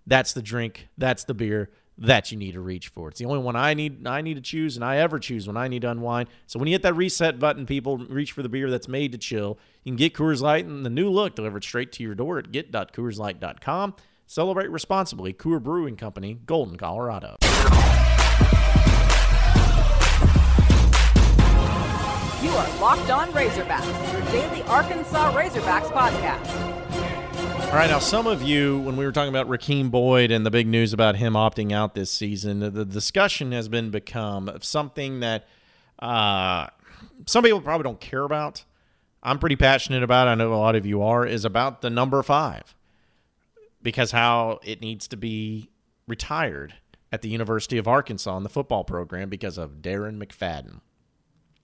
that's 0.06 0.32
the 0.32 0.42
drink, 0.42 0.88
that's 0.98 1.24
the 1.24 1.34
beer 1.34 1.70
that 1.98 2.32
you 2.32 2.38
need 2.38 2.52
to 2.52 2.60
reach 2.60 2.88
for. 2.88 3.08
It's 3.08 3.18
the 3.18 3.26
only 3.26 3.40
one 3.40 3.56
I 3.56 3.74
need 3.74 4.06
I 4.06 4.20
need 4.22 4.34
to 4.34 4.40
choose 4.40 4.76
and 4.76 4.84
I 4.84 4.98
ever 4.98 5.18
choose 5.18 5.46
when 5.46 5.56
I 5.56 5.68
need 5.68 5.82
to 5.82 5.90
unwind. 5.90 6.28
So 6.46 6.58
when 6.58 6.68
you 6.68 6.74
hit 6.74 6.82
that 6.82 6.94
reset 6.94 7.38
button, 7.38 7.66
people 7.66 7.98
reach 7.98 8.32
for 8.32 8.42
the 8.42 8.48
beer 8.48 8.70
that's 8.70 8.88
made 8.88 9.12
to 9.12 9.18
chill. 9.18 9.58
You 9.84 9.90
can 9.90 9.96
get 9.96 10.14
Coors 10.14 10.40
Light 10.40 10.66
and 10.66 10.84
the 10.84 10.90
new 10.90 11.10
look 11.10 11.34
delivered 11.34 11.64
straight 11.64 11.92
to 11.92 12.02
your 12.02 12.14
door 12.14 12.38
at 12.38 12.50
get.coorslight.com. 12.50 13.94
Celebrate 14.26 14.70
responsibly. 14.70 15.32
Coors 15.32 15.62
Brewing 15.62 15.96
Company, 15.96 16.38
Golden, 16.46 16.76
Colorado. 16.76 17.36
You 22.42 22.50
are 22.50 22.80
Locked 22.80 23.10
On 23.10 23.28
Razorbacks, 23.32 24.12
your 24.12 24.22
daily 24.32 24.62
Arkansas 24.62 25.32
Razorbacks 25.32 25.92
podcast. 25.92 26.81
All 27.72 27.78
right, 27.78 27.88
now 27.88 28.00
some 28.00 28.26
of 28.26 28.42
you, 28.42 28.80
when 28.80 28.98
we 28.98 29.06
were 29.06 29.12
talking 29.12 29.30
about 29.30 29.48
Rakeem 29.48 29.90
Boyd 29.90 30.30
and 30.30 30.44
the 30.44 30.50
big 30.50 30.66
news 30.66 30.92
about 30.92 31.16
him 31.16 31.32
opting 31.32 31.72
out 31.72 31.94
this 31.94 32.10
season, 32.10 32.60
the 32.60 32.84
discussion 32.84 33.52
has 33.52 33.66
been 33.66 33.90
become 33.90 34.50
of 34.50 34.62
something 34.62 35.20
that 35.20 35.48
uh, 35.98 36.66
some 37.24 37.42
people 37.42 37.62
probably 37.62 37.84
don't 37.84 37.98
care 37.98 38.24
about. 38.24 38.66
I'm 39.22 39.38
pretty 39.38 39.56
passionate 39.56 40.02
about. 40.02 40.28
I 40.28 40.34
know 40.34 40.52
a 40.52 40.56
lot 40.56 40.76
of 40.76 40.84
you 40.84 41.00
are. 41.00 41.24
Is 41.24 41.46
about 41.46 41.80
the 41.80 41.88
number 41.88 42.22
five 42.22 42.74
because 43.82 44.10
how 44.10 44.60
it 44.62 44.82
needs 44.82 45.08
to 45.08 45.16
be 45.16 45.70
retired 46.06 46.74
at 47.10 47.22
the 47.22 47.30
University 47.30 47.78
of 47.78 47.88
Arkansas 47.88 48.36
in 48.36 48.42
the 48.42 48.50
football 48.50 48.84
program 48.84 49.30
because 49.30 49.56
of 49.56 49.76
Darren 49.80 50.22
McFadden. 50.22 50.82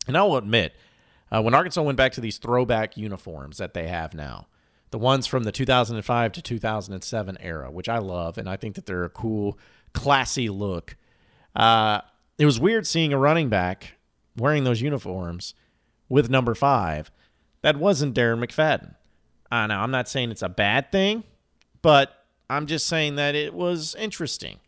And 0.06 0.16
I 0.16 0.22
will 0.22 0.38
admit, 0.38 0.72
uh, 1.30 1.42
when 1.42 1.52
Arkansas 1.52 1.82
went 1.82 1.98
back 1.98 2.12
to 2.12 2.22
these 2.22 2.38
throwback 2.38 2.96
uniforms 2.96 3.58
that 3.58 3.74
they 3.74 3.88
have 3.88 4.14
now 4.14 4.46
the 4.90 4.98
ones 4.98 5.26
from 5.26 5.44
the 5.44 5.52
2005 5.52 6.32
to 6.32 6.42
2007 6.42 7.38
era, 7.40 7.70
which 7.70 7.88
I 7.88 7.98
love, 7.98 8.38
and 8.38 8.48
I 8.48 8.56
think 8.56 8.74
that 8.76 8.86
they're 8.86 9.04
a 9.04 9.10
cool, 9.10 9.58
classy 9.92 10.48
look. 10.48 10.96
Uh, 11.54 12.00
it 12.38 12.46
was 12.46 12.60
weird 12.60 12.86
seeing 12.86 13.12
a 13.12 13.18
running 13.18 13.48
back 13.48 13.94
wearing 14.36 14.64
those 14.64 14.80
uniforms 14.80 15.54
with 16.08 16.30
number 16.30 16.54
five. 16.54 17.10
That 17.62 17.76
wasn't 17.76 18.14
Darren 18.14 18.44
McFadden. 18.44 18.94
Uh, 19.50 19.66
now, 19.66 19.82
I'm 19.82 19.90
not 19.90 20.08
saying 20.08 20.30
it's 20.30 20.42
a 20.42 20.48
bad 20.48 20.92
thing, 20.92 21.24
but 21.82 22.24
I'm 22.48 22.66
just 22.66 22.86
saying 22.86 23.16
that 23.16 23.34
it 23.34 23.52
was 23.52 23.94
interesting 23.96 24.58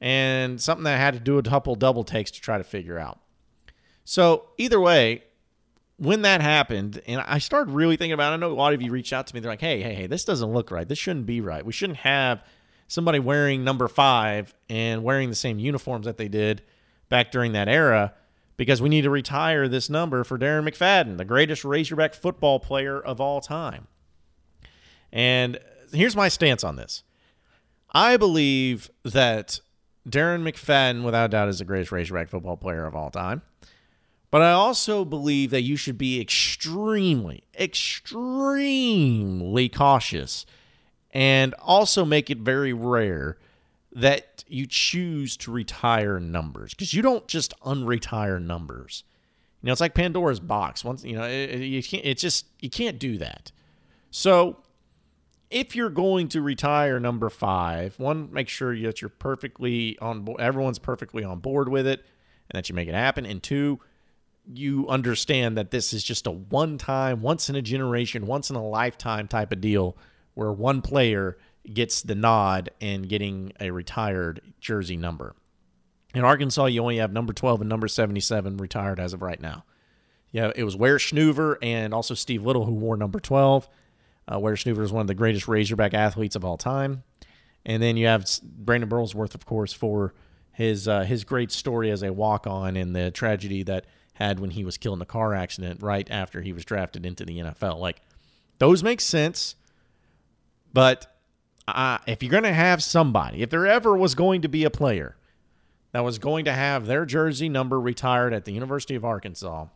and 0.00 0.60
something 0.60 0.84
that 0.84 0.94
I 0.94 0.98
had 0.98 1.14
to 1.14 1.20
do 1.20 1.38
a 1.38 1.42
couple 1.42 1.74
double 1.74 2.04
takes 2.04 2.30
to 2.32 2.40
try 2.40 2.58
to 2.58 2.64
figure 2.64 2.98
out. 2.98 3.18
So, 4.04 4.48
either 4.58 4.80
way, 4.80 5.22
when 6.00 6.22
that 6.22 6.40
happened, 6.40 7.02
and 7.06 7.20
I 7.20 7.38
started 7.38 7.72
really 7.72 7.98
thinking 7.98 8.14
about 8.14 8.32
it, 8.32 8.34
I 8.34 8.36
know 8.38 8.50
a 8.50 8.54
lot 8.54 8.72
of 8.72 8.80
you 8.80 8.90
reached 8.90 9.12
out 9.12 9.26
to 9.26 9.34
me. 9.34 9.40
They're 9.40 9.52
like, 9.52 9.60
hey, 9.60 9.82
hey, 9.82 9.92
hey, 9.92 10.06
this 10.06 10.24
doesn't 10.24 10.50
look 10.50 10.70
right. 10.70 10.88
This 10.88 10.98
shouldn't 10.98 11.26
be 11.26 11.42
right. 11.42 11.64
We 11.64 11.74
shouldn't 11.74 11.98
have 11.98 12.42
somebody 12.88 13.18
wearing 13.18 13.64
number 13.64 13.86
five 13.86 14.54
and 14.70 15.04
wearing 15.04 15.28
the 15.28 15.34
same 15.34 15.58
uniforms 15.58 16.06
that 16.06 16.16
they 16.16 16.28
did 16.28 16.62
back 17.10 17.30
during 17.30 17.52
that 17.52 17.68
era 17.68 18.14
because 18.56 18.80
we 18.80 18.88
need 18.88 19.02
to 19.02 19.10
retire 19.10 19.68
this 19.68 19.90
number 19.90 20.24
for 20.24 20.38
Darren 20.38 20.66
McFadden, 20.66 21.18
the 21.18 21.24
greatest 21.26 21.66
Razorback 21.66 22.14
football 22.14 22.58
player 22.58 22.98
of 22.98 23.20
all 23.20 23.42
time. 23.42 23.86
And 25.12 25.58
here's 25.92 26.16
my 26.16 26.28
stance 26.28 26.64
on 26.64 26.76
this 26.76 27.02
I 27.92 28.16
believe 28.16 28.90
that 29.04 29.60
Darren 30.08 30.50
McFadden, 30.50 31.04
without 31.04 31.30
doubt, 31.30 31.48
is 31.48 31.58
the 31.58 31.66
greatest 31.66 31.92
Razorback 31.92 32.30
football 32.30 32.56
player 32.56 32.86
of 32.86 32.96
all 32.96 33.10
time. 33.10 33.42
But 34.30 34.42
I 34.42 34.52
also 34.52 35.04
believe 35.04 35.50
that 35.50 35.62
you 35.62 35.76
should 35.76 35.98
be 35.98 36.20
extremely, 36.20 37.42
extremely 37.58 39.68
cautious 39.68 40.46
and 41.12 41.54
also 41.54 42.04
make 42.04 42.30
it 42.30 42.38
very 42.38 42.72
rare 42.72 43.36
that 43.92 44.44
you 44.46 44.66
choose 44.66 45.36
to 45.38 45.50
retire 45.50 46.20
numbers 46.20 46.74
because 46.74 46.94
you 46.94 47.02
don't 47.02 47.26
just 47.26 47.58
unretire 47.60 48.40
numbers. 48.40 49.02
You 49.62 49.66
know, 49.66 49.72
it's 49.72 49.80
like 49.80 49.94
Pandora's 49.94 50.40
box. 50.40 50.84
Once 50.84 51.04
you 51.04 51.16
know, 51.16 51.24
it, 51.24 51.60
you 51.60 51.82
can't. 51.82 52.04
It's 52.04 52.22
just 52.22 52.46
you 52.60 52.70
can't 52.70 52.98
do 52.98 53.18
that. 53.18 53.52
So, 54.10 54.58
if 55.50 55.76
you're 55.76 55.90
going 55.90 56.28
to 56.28 56.40
retire 56.40 56.98
number 56.98 57.28
five, 57.28 57.98
one, 57.98 58.32
make 58.32 58.48
sure 58.48 58.78
that 58.80 59.02
you're 59.02 59.08
perfectly 59.08 59.98
on 59.98 60.22
board. 60.22 60.40
Everyone's 60.40 60.78
perfectly 60.78 61.24
on 61.24 61.40
board 61.40 61.68
with 61.68 61.86
it, 61.86 62.04
and 62.48 62.56
that 62.56 62.68
you 62.68 62.74
make 62.74 62.88
it 62.88 62.94
happen. 62.94 63.26
And 63.26 63.42
two, 63.42 63.80
you 64.52 64.88
understand 64.88 65.56
that 65.56 65.70
this 65.70 65.92
is 65.92 66.02
just 66.02 66.26
a 66.26 66.30
one 66.30 66.78
time, 66.78 67.22
once 67.22 67.48
in 67.48 67.56
a 67.56 67.62
generation, 67.62 68.26
once 68.26 68.50
in 68.50 68.56
a 68.56 68.66
lifetime 68.66 69.28
type 69.28 69.52
of 69.52 69.60
deal 69.60 69.96
where 70.34 70.52
one 70.52 70.82
player 70.82 71.36
gets 71.72 72.02
the 72.02 72.14
nod 72.14 72.70
and 72.80 73.08
getting 73.08 73.52
a 73.60 73.70
retired 73.70 74.40
jersey 74.60 74.96
number. 74.96 75.34
In 76.14 76.24
Arkansas, 76.24 76.66
you 76.66 76.80
only 76.80 76.96
have 76.96 77.12
number 77.12 77.32
12 77.32 77.60
and 77.60 77.68
number 77.68 77.86
77 77.86 78.56
retired 78.56 78.98
as 78.98 79.12
of 79.12 79.22
right 79.22 79.40
now. 79.40 79.64
Yeah, 80.32 80.52
it 80.54 80.64
was 80.64 80.76
Ware 80.76 80.96
Schnoover 80.96 81.56
and 81.62 81.92
also 81.92 82.14
Steve 82.14 82.44
Little 82.44 82.64
who 82.64 82.72
wore 82.72 82.96
number 82.96 83.20
12. 83.20 83.68
Uh, 84.32 84.38
Ware 84.38 84.54
Schnoover 84.54 84.82
is 84.82 84.92
one 84.92 85.02
of 85.02 85.06
the 85.08 85.14
greatest 85.14 85.48
Razorback 85.48 85.94
athletes 85.94 86.36
of 86.36 86.44
all 86.44 86.56
time. 86.56 87.02
And 87.64 87.82
then 87.82 87.96
you 87.96 88.06
have 88.06 88.26
Brandon 88.42 88.88
Burlesworth, 88.88 89.34
of 89.34 89.44
course, 89.44 89.72
for 89.72 90.14
his 90.52 90.88
uh, 90.88 91.02
his 91.02 91.24
great 91.24 91.52
story 91.52 91.90
as 91.90 92.02
a 92.02 92.12
walk 92.12 92.46
on 92.46 92.76
and 92.76 92.96
the 92.96 93.10
tragedy 93.10 93.62
that– 93.64 93.86
had 94.20 94.38
when 94.38 94.50
he 94.50 94.64
was 94.64 94.76
killed 94.76 94.98
in 94.98 95.02
a 95.02 95.06
car 95.06 95.34
accident 95.34 95.82
right 95.82 96.06
after 96.10 96.42
he 96.42 96.52
was 96.52 96.64
drafted 96.64 97.06
into 97.06 97.24
the 97.24 97.38
NFL. 97.38 97.78
Like, 97.78 98.02
those 98.58 98.82
make 98.82 99.00
sense. 99.00 99.56
But 100.72 101.06
uh, 101.66 101.98
if 102.06 102.22
you're 102.22 102.30
going 102.30 102.42
to 102.44 102.52
have 102.52 102.82
somebody, 102.82 103.42
if 103.42 103.50
there 103.50 103.66
ever 103.66 103.96
was 103.96 104.14
going 104.14 104.42
to 104.42 104.48
be 104.48 104.64
a 104.64 104.70
player 104.70 105.16
that 105.92 106.04
was 106.04 106.18
going 106.18 106.44
to 106.44 106.52
have 106.52 106.86
their 106.86 107.06
jersey 107.06 107.48
number 107.48 107.80
retired 107.80 108.34
at 108.34 108.44
the 108.44 108.52
University 108.52 108.94
of 108.94 109.04
Arkansas, 109.04 109.66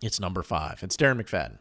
it's 0.00 0.20
number 0.20 0.42
five. 0.42 0.82
It's 0.82 0.96
Darren 0.96 1.20
McFadden. 1.20 1.58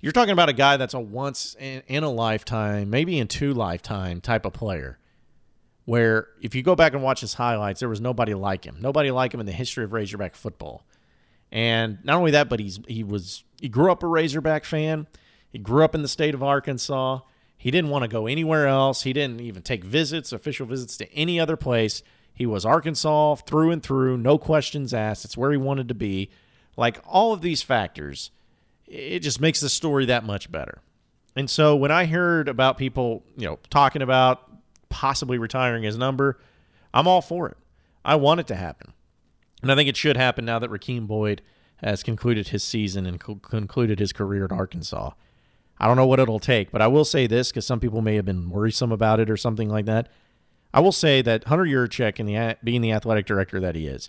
You're 0.00 0.12
talking 0.12 0.32
about 0.32 0.48
a 0.48 0.54
guy 0.54 0.76
that's 0.76 0.94
a 0.94 1.00
once 1.00 1.56
in, 1.58 1.82
in 1.88 2.04
a 2.04 2.10
lifetime, 2.10 2.90
maybe 2.90 3.18
in 3.18 3.26
two 3.28 3.52
lifetime 3.52 4.20
type 4.20 4.44
of 4.44 4.52
player 4.52 4.98
where 5.86 6.28
if 6.42 6.54
you 6.54 6.62
go 6.62 6.76
back 6.76 6.92
and 6.92 7.02
watch 7.02 7.20
his 7.20 7.34
highlights, 7.34 7.80
there 7.80 7.88
was 7.88 8.00
nobody 8.00 8.34
like 8.34 8.64
him. 8.64 8.76
Nobody 8.80 9.10
like 9.10 9.32
him 9.32 9.40
in 9.40 9.46
the 9.46 9.52
history 9.52 9.84
of 9.84 9.92
Razorback 9.92 10.34
football. 10.34 10.84
And 11.50 11.98
not 12.04 12.16
only 12.16 12.32
that, 12.32 12.48
but 12.48 12.60
he's 12.60 12.80
he 12.86 13.02
was 13.02 13.44
he 13.60 13.68
grew 13.68 13.90
up 13.90 14.02
a 14.02 14.06
Razorback 14.06 14.64
fan. 14.64 15.06
He 15.48 15.58
grew 15.58 15.84
up 15.84 15.94
in 15.94 16.02
the 16.02 16.08
state 16.08 16.34
of 16.34 16.42
Arkansas. 16.42 17.20
He 17.56 17.70
didn't 17.70 17.90
want 17.90 18.02
to 18.02 18.08
go 18.08 18.26
anywhere 18.26 18.66
else. 18.66 19.02
He 19.02 19.12
didn't 19.12 19.40
even 19.40 19.62
take 19.62 19.84
visits, 19.84 20.32
official 20.32 20.66
visits 20.66 20.96
to 20.98 21.10
any 21.12 21.40
other 21.40 21.56
place. 21.56 22.02
He 22.34 22.44
was 22.44 22.66
Arkansas 22.66 23.36
through 23.36 23.70
and 23.70 23.82
through, 23.82 24.18
no 24.18 24.36
questions 24.36 24.92
asked. 24.92 25.24
It's 25.24 25.38
where 25.38 25.52
he 25.52 25.56
wanted 25.56 25.88
to 25.88 25.94
be. 25.94 26.28
Like 26.76 27.00
all 27.06 27.32
of 27.32 27.40
these 27.40 27.62
factors, 27.62 28.30
it 28.86 29.20
just 29.20 29.40
makes 29.40 29.60
the 29.60 29.70
story 29.70 30.04
that 30.06 30.24
much 30.24 30.52
better. 30.52 30.82
And 31.34 31.48
so 31.48 31.76
when 31.76 31.90
I 31.90 32.04
heard 32.04 32.48
about 32.48 32.76
people, 32.76 33.22
you 33.36 33.46
know, 33.46 33.58
talking 33.70 34.02
about 34.02 34.45
possibly 34.88 35.38
retiring 35.38 35.82
his 35.82 35.98
number, 35.98 36.38
I'm 36.92 37.06
all 37.06 37.22
for 37.22 37.48
it. 37.48 37.56
I 38.04 38.14
want 38.16 38.40
it 38.40 38.46
to 38.48 38.54
happen. 38.54 38.92
And 39.62 39.72
I 39.72 39.74
think 39.74 39.88
it 39.88 39.96
should 39.96 40.16
happen 40.16 40.44
now 40.44 40.58
that 40.58 40.70
Rakeem 40.70 41.06
Boyd 41.06 41.42
has 41.78 42.02
concluded 42.02 42.48
his 42.48 42.62
season 42.62 43.06
and 43.06 43.20
co- 43.20 43.36
concluded 43.36 43.98
his 43.98 44.12
career 44.12 44.44
at 44.44 44.52
Arkansas. 44.52 45.10
I 45.78 45.86
don't 45.86 45.96
know 45.96 46.06
what 46.06 46.20
it'll 46.20 46.38
take, 46.38 46.70
but 46.70 46.80
I 46.80 46.86
will 46.86 47.04
say 47.04 47.26
this 47.26 47.50
because 47.50 47.66
some 47.66 47.80
people 47.80 48.00
may 48.00 48.14
have 48.14 48.24
been 48.24 48.48
worrisome 48.48 48.92
about 48.92 49.20
it 49.20 49.28
or 49.28 49.36
something 49.36 49.68
like 49.68 49.84
that. 49.86 50.08
I 50.72 50.80
will 50.80 50.92
say 50.92 51.22
that 51.22 51.44
Hunter 51.44 51.64
Yurachek, 51.64 52.18
in 52.18 52.26
the, 52.26 52.56
being 52.62 52.80
the 52.80 52.92
athletic 52.92 53.26
director 53.26 53.60
that 53.60 53.74
he 53.74 53.86
is, 53.86 54.08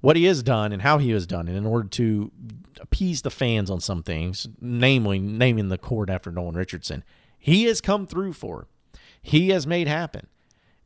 what 0.00 0.16
he 0.16 0.24
has 0.24 0.42
done 0.42 0.72
and 0.72 0.82
how 0.82 0.98
he 0.98 1.10
has 1.10 1.26
done 1.26 1.48
it 1.48 1.54
in 1.54 1.64
order 1.64 1.88
to 1.88 2.30
appease 2.80 3.22
the 3.22 3.30
fans 3.30 3.70
on 3.70 3.80
some 3.80 4.02
things, 4.02 4.48
namely 4.60 5.18
naming 5.18 5.68
the 5.68 5.78
court 5.78 6.10
after 6.10 6.30
Nolan 6.30 6.56
Richardson, 6.56 7.04
he 7.38 7.64
has 7.64 7.80
come 7.80 8.06
through 8.06 8.32
for 8.32 8.66
he 9.22 9.50
has 9.50 9.66
made 9.66 9.88
happen. 9.88 10.26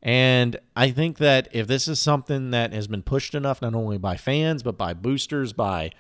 And 0.03 0.59
I 0.77 0.91
think 0.91 1.19
that 1.19 1.49
if 1.53 1.67
this 1.67 1.89
is 1.89 1.99
something 1.99 2.51
that 2.53 2.73
has 2.73 2.87
been 2.87 3.03
pushed 3.03 3.35
enough, 3.35 3.61
not 3.61 3.75
only 3.75 3.99
by 3.99 4.17
fans, 4.17 4.63
but 4.63 4.79
by 4.79 4.95
boosters, 4.95 5.53
by 5.53 5.91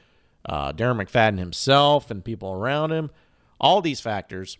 uh, 0.48 0.72
Darren 0.72 1.02
McFadden 1.02 1.38
himself 1.38 2.10
and 2.10 2.24
people 2.24 2.52
around 2.52 2.92
him, 2.92 3.10
all 3.58 3.80
these 3.80 4.00
factors, 4.00 4.58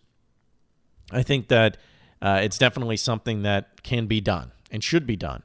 I 1.13 1.23
think 1.23 1.49
that 1.49 1.77
uh, 2.21 2.41
it's 2.43 2.59
definitely 2.59 2.97
something 2.97 3.43
that 3.43 3.83
can 3.83 4.07
be 4.07 4.21
done 4.21 4.53
and 4.71 4.83
should 4.83 5.07
be 5.07 5.17
done 5.17 5.45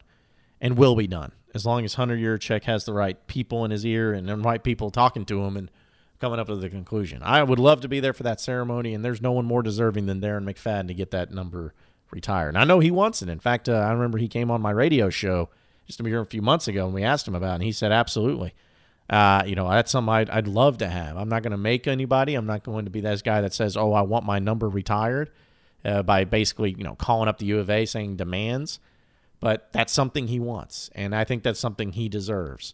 and 0.59 0.77
will 0.77 0.95
be 0.95 1.07
done 1.07 1.33
as 1.53 1.65
long 1.65 1.83
as 1.83 1.95
Hunter 1.95 2.15
Yurachek 2.15 2.63
has 2.63 2.85
the 2.85 2.93
right 2.93 3.27
people 3.27 3.65
in 3.65 3.71
his 3.71 3.85
ear 3.85 4.13
and 4.13 4.27
the 4.27 4.37
right 4.37 4.63
people 4.63 4.89
talking 4.89 5.25
to 5.25 5.43
him 5.43 5.57
and 5.57 5.69
coming 6.19 6.39
up 6.39 6.47
to 6.47 6.55
the 6.55 6.69
conclusion. 6.69 7.21
I 7.23 7.43
would 7.43 7.59
love 7.59 7.81
to 7.81 7.87
be 7.87 7.99
there 7.99 8.13
for 8.13 8.23
that 8.23 8.39
ceremony, 8.39 8.93
and 8.93 9.03
there's 9.03 9.21
no 9.21 9.31
one 9.31 9.45
more 9.45 9.63
deserving 9.63 10.05
than 10.05 10.21
Darren 10.21 10.45
McFadden 10.45 10.87
to 10.87 10.93
get 10.93 11.11
that 11.11 11.31
number 11.31 11.73
retire. 12.11 12.47
And 12.47 12.57
I 12.57 12.63
know 12.63 12.79
he 12.79 12.91
wants 12.91 13.21
it. 13.21 13.29
In 13.29 13.39
fact, 13.39 13.69
uh, 13.69 13.73
I 13.73 13.91
remember 13.91 14.17
he 14.17 14.27
came 14.27 14.51
on 14.51 14.61
my 14.61 14.71
radio 14.71 15.09
show 15.09 15.49
just 15.87 15.99
a 15.99 16.25
few 16.25 16.41
months 16.41 16.67
ago 16.67 16.85
and 16.85 16.93
we 16.93 17.03
asked 17.03 17.27
him 17.27 17.35
about 17.35 17.51
it, 17.51 17.55
and 17.55 17.63
he 17.63 17.71
said, 17.71 17.91
absolutely. 17.91 18.53
Uh, 19.09 19.43
you 19.45 19.55
know, 19.55 19.69
that's 19.69 19.91
something 19.91 20.13
I'd, 20.13 20.29
I'd 20.29 20.47
love 20.47 20.77
to 20.77 20.87
have. 20.87 21.17
I'm 21.17 21.27
not 21.27 21.43
going 21.43 21.51
to 21.51 21.57
make 21.57 21.85
anybody. 21.85 22.35
I'm 22.35 22.45
not 22.45 22.63
going 22.63 22.85
to 22.85 22.91
be 22.91 23.01
that 23.01 23.21
guy 23.23 23.41
that 23.41 23.53
says, 23.53 23.75
oh, 23.75 23.91
I 23.91 24.03
want 24.03 24.25
my 24.25 24.39
number 24.39 24.69
retired 24.69 25.31
uh, 25.83 26.01
by 26.03 26.23
basically, 26.23 26.73
you 26.77 26.85
know, 26.85 26.95
calling 26.95 27.27
up 27.27 27.37
the 27.37 27.45
U 27.47 27.59
of 27.59 27.69
A 27.69 27.85
saying 27.85 28.15
demands. 28.15 28.79
But 29.41 29.69
that's 29.73 29.91
something 29.91 30.27
he 30.27 30.39
wants. 30.39 30.89
And 30.95 31.13
I 31.13 31.25
think 31.25 31.43
that's 31.43 31.59
something 31.59 31.91
he 31.91 32.07
deserves. 32.07 32.73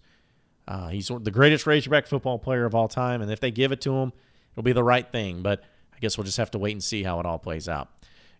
Uh, 0.68 0.90
he's 0.90 1.08
the 1.08 1.32
greatest 1.32 1.66
Razorback 1.66 2.06
football 2.06 2.38
player 2.38 2.66
of 2.66 2.76
all 2.76 2.90
time. 2.90 3.22
And 3.22 3.32
if 3.32 3.40
they 3.40 3.50
give 3.50 3.72
it 3.72 3.82
to 3.82 3.94
him, 3.94 4.12
it'll 4.54 4.64
be 4.64 4.74
the 4.74 4.84
right 4.84 5.10
thing. 5.10 5.42
But 5.42 5.64
I 5.96 6.00
guess 6.00 6.18
we'll 6.18 6.26
just 6.26 6.38
have 6.38 6.52
to 6.52 6.60
wait 6.60 6.74
and 6.74 6.84
see 6.84 7.04
how 7.04 7.20
it 7.20 7.26
all 7.26 7.40
plays 7.40 7.68
out. 7.68 7.88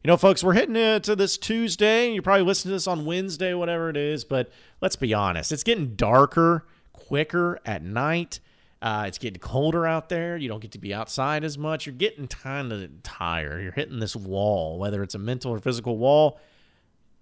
You 0.04 0.10
know, 0.10 0.18
folks, 0.18 0.44
we're 0.44 0.54
hitting 0.54 0.76
it 0.76 1.04
to 1.06 1.16
this 1.16 1.38
Tuesday. 1.38 2.14
You 2.14 2.22
probably 2.22 2.46
listen 2.46 2.70
to 2.70 2.76
this 2.76 2.88
on 2.88 3.06
Wednesday, 3.06 3.54
whatever 3.54 3.90
it 3.90 3.98
is. 3.98 4.24
But 4.24 4.50
let's 4.80 4.96
be 4.96 5.14
honest, 5.14 5.52
it's 5.52 5.64
getting 5.64 5.96
darker 5.96 6.66
quicker 6.94 7.60
at 7.66 7.84
night. 7.84 8.40
Uh, 8.80 9.06
it's 9.08 9.18
getting 9.18 9.40
colder 9.40 9.88
out 9.88 10.08
there. 10.08 10.38
You 10.38 10.48
don't 10.48 10.62
get 10.62 10.74
to 10.74 10.78
be 10.78 10.94
outside 10.94 11.44
as 11.44 11.58
much. 11.58 11.88
You're 11.88 11.96
getting 11.96 12.28
kind 12.28 12.72
of 12.72 13.02
tired. 13.02 13.64
You're 13.64 13.72
hitting 13.72 14.00
this 14.00 14.16
wall, 14.16 14.78
whether 14.78 15.02
it's 15.02 15.16
a 15.16 15.20
mental 15.20 15.52
or 15.52 15.60
physical 15.60 15.98
wall. 15.98 16.40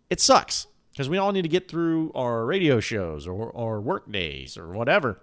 It 0.09 0.19
sucks 0.19 0.67
because 0.91 1.07
we 1.07 1.17
all 1.17 1.31
need 1.31 1.43
to 1.43 1.49
get 1.49 1.69
through 1.69 2.11
our 2.13 2.45
radio 2.45 2.81
shows 2.81 3.25
or, 3.25 3.49
or 3.49 3.79
work 3.79 4.11
days 4.11 4.57
or 4.57 4.67
whatever. 4.69 5.21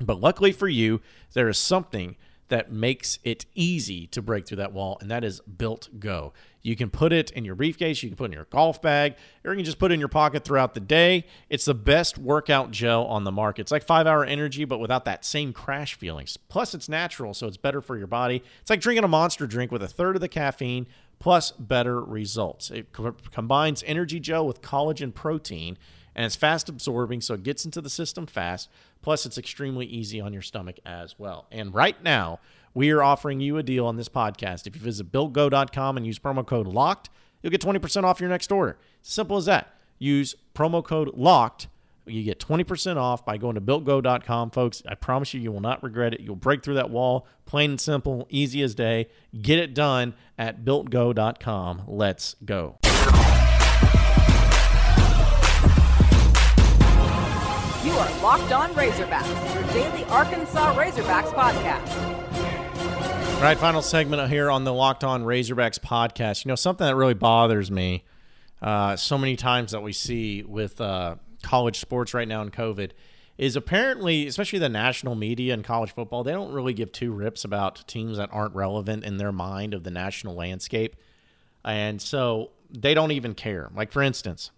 But 0.00 0.20
luckily 0.20 0.52
for 0.52 0.68
you, 0.68 1.02
there 1.34 1.50
is 1.50 1.58
something 1.58 2.16
that 2.52 2.70
makes 2.70 3.18
it 3.24 3.46
easy 3.54 4.06
to 4.08 4.20
break 4.20 4.46
through 4.46 4.58
that 4.58 4.74
wall, 4.74 4.98
and 5.00 5.10
that 5.10 5.24
is 5.24 5.40
Built 5.40 5.88
Go. 5.98 6.34
You 6.60 6.76
can 6.76 6.90
put 6.90 7.10
it 7.10 7.30
in 7.30 7.46
your 7.46 7.54
briefcase, 7.54 8.02
you 8.02 8.10
can 8.10 8.16
put 8.16 8.24
it 8.24 8.32
in 8.32 8.32
your 8.32 8.44
golf 8.44 8.82
bag, 8.82 9.14
or 9.42 9.52
you 9.52 9.56
can 9.56 9.64
just 9.64 9.78
put 9.78 9.90
it 9.90 9.94
in 9.94 10.00
your 10.00 10.10
pocket 10.10 10.44
throughout 10.44 10.74
the 10.74 10.80
day. 10.80 11.24
It's 11.48 11.64
the 11.64 11.72
best 11.72 12.18
workout 12.18 12.70
gel 12.70 13.06
on 13.06 13.24
the 13.24 13.32
market. 13.32 13.62
It's 13.62 13.72
like 13.72 13.82
five 13.82 14.06
hour 14.06 14.22
energy, 14.22 14.66
but 14.66 14.80
without 14.80 15.06
that 15.06 15.24
same 15.24 15.54
crash 15.54 15.94
feelings. 15.94 16.36
Plus, 16.36 16.74
it's 16.74 16.90
natural, 16.90 17.32
so 17.32 17.46
it's 17.46 17.56
better 17.56 17.80
for 17.80 17.96
your 17.96 18.06
body. 18.06 18.42
It's 18.60 18.68
like 18.68 18.82
drinking 18.82 19.04
a 19.04 19.08
monster 19.08 19.46
drink 19.46 19.72
with 19.72 19.82
a 19.82 19.88
third 19.88 20.14
of 20.14 20.20
the 20.20 20.28
caffeine 20.28 20.86
plus 21.20 21.52
better 21.52 22.02
results. 22.02 22.70
It 22.70 22.92
co- 22.92 23.16
combines 23.32 23.82
energy 23.86 24.20
gel 24.20 24.46
with 24.46 24.60
collagen 24.60 25.14
protein 25.14 25.78
and 26.14 26.26
it's 26.26 26.36
fast 26.36 26.68
absorbing, 26.68 27.20
so 27.20 27.34
it 27.34 27.42
gets 27.42 27.64
into 27.64 27.80
the 27.80 27.90
system 27.90 28.26
fast. 28.26 28.68
Plus, 29.02 29.26
it's 29.26 29.36
extremely 29.36 29.86
easy 29.86 30.20
on 30.20 30.32
your 30.32 30.42
stomach 30.42 30.78
as 30.86 31.18
well. 31.18 31.46
And 31.50 31.74
right 31.74 32.00
now, 32.02 32.38
we 32.74 32.90
are 32.90 33.02
offering 33.02 33.40
you 33.40 33.58
a 33.58 33.62
deal 33.62 33.84
on 33.86 33.96
this 33.96 34.08
podcast. 34.08 34.66
If 34.66 34.74
you 34.74 34.80
visit 34.80 35.12
builtgo.com 35.12 35.96
and 35.96 36.06
use 36.06 36.18
promo 36.18 36.46
code 36.46 36.66
LOCKED, 36.66 37.10
you'll 37.42 37.50
get 37.50 37.60
20% 37.60 38.04
off 38.04 38.20
your 38.20 38.30
next 38.30 38.50
order. 38.50 38.78
Simple 39.02 39.36
as 39.36 39.44
that. 39.46 39.74
Use 39.98 40.36
promo 40.54 40.82
code 40.84 41.10
LOCKED 41.14 41.66
You 42.06 42.22
get 42.22 42.40
20% 42.40 42.96
off 42.96 43.24
by 43.24 43.36
going 43.36 43.54
to 43.54 43.60
builtgo.com, 43.60 44.50
folks. 44.50 44.82
I 44.88 44.94
promise 44.94 45.34
you, 45.34 45.40
you 45.40 45.52
will 45.52 45.60
not 45.60 45.82
regret 45.82 46.14
it. 46.14 46.20
You'll 46.20 46.34
break 46.36 46.62
through 46.62 46.74
that 46.74 46.90
wall, 46.90 47.26
plain 47.44 47.70
and 47.70 47.80
simple, 47.80 48.26
easy 48.30 48.62
as 48.62 48.74
day. 48.74 49.08
Get 49.40 49.58
it 49.58 49.74
done 49.74 50.14
at 50.38 50.64
builtgo.com. 50.64 51.82
Let's 51.86 52.36
go. 52.44 52.78
Locked 58.22 58.52
On 58.52 58.70
Razorbacks, 58.74 59.54
your 59.54 59.62
daily 59.72 60.04
Arkansas 60.04 60.74
Razorbacks 60.74 61.32
podcast. 61.32 61.88
All 63.36 63.42
right, 63.42 63.58
final 63.58 63.82
segment 63.82 64.28
here 64.30 64.50
on 64.50 64.64
the 64.64 64.72
Locked 64.72 65.04
On 65.04 65.24
Razorbacks 65.24 65.78
podcast. 65.78 66.44
You 66.44 66.50
know, 66.50 66.54
something 66.54 66.86
that 66.86 66.96
really 66.96 67.14
bothers 67.14 67.70
me 67.70 68.04
uh, 68.60 68.96
so 68.96 69.18
many 69.18 69.36
times 69.36 69.72
that 69.72 69.82
we 69.82 69.92
see 69.92 70.42
with 70.42 70.80
uh, 70.80 71.16
college 71.42 71.80
sports 71.80 72.14
right 72.14 72.28
now 72.28 72.42
in 72.42 72.50
COVID 72.50 72.92
is 73.38 73.56
apparently, 73.56 74.26
especially 74.26 74.58
the 74.58 74.68
national 74.68 75.14
media 75.14 75.54
and 75.54 75.64
college 75.64 75.92
football, 75.92 76.22
they 76.22 76.32
don't 76.32 76.52
really 76.52 76.72
give 76.72 76.92
two 76.92 77.12
rips 77.12 77.44
about 77.44 77.86
teams 77.88 78.18
that 78.18 78.28
aren't 78.32 78.54
relevant 78.54 79.04
in 79.04 79.16
their 79.16 79.32
mind 79.32 79.74
of 79.74 79.82
the 79.82 79.90
national 79.90 80.34
landscape. 80.34 80.94
And 81.64 82.00
so 82.00 82.50
they 82.70 82.94
don't 82.94 83.12
even 83.12 83.34
care. 83.34 83.70
Like, 83.74 83.90
for 83.90 84.02
instance, 84.02 84.50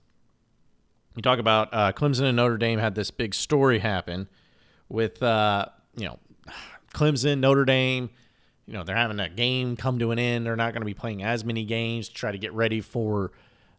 you 1.16 1.22
talk 1.22 1.38
about 1.38 1.68
uh, 1.72 1.92
Clemson 1.92 2.24
and 2.24 2.36
Notre 2.36 2.56
Dame 2.56 2.78
had 2.78 2.94
this 2.94 3.10
big 3.10 3.34
story 3.34 3.78
happen 3.78 4.28
with, 4.88 5.22
uh, 5.22 5.66
you 5.96 6.06
know, 6.06 6.18
Clemson, 6.94 7.38
Notre 7.38 7.64
Dame. 7.64 8.10
You 8.66 8.72
know, 8.72 8.82
they're 8.82 8.96
having 8.96 9.18
that 9.18 9.36
game 9.36 9.76
come 9.76 9.98
to 9.98 10.10
an 10.10 10.18
end. 10.18 10.46
They're 10.46 10.56
not 10.56 10.72
going 10.72 10.80
to 10.80 10.86
be 10.86 10.94
playing 10.94 11.22
as 11.22 11.44
many 11.44 11.64
games 11.64 12.08
to 12.08 12.14
try 12.14 12.32
to 12.32 12.38
get 12.38 12.52
ready 12.52 12.80
for 12.80 13.32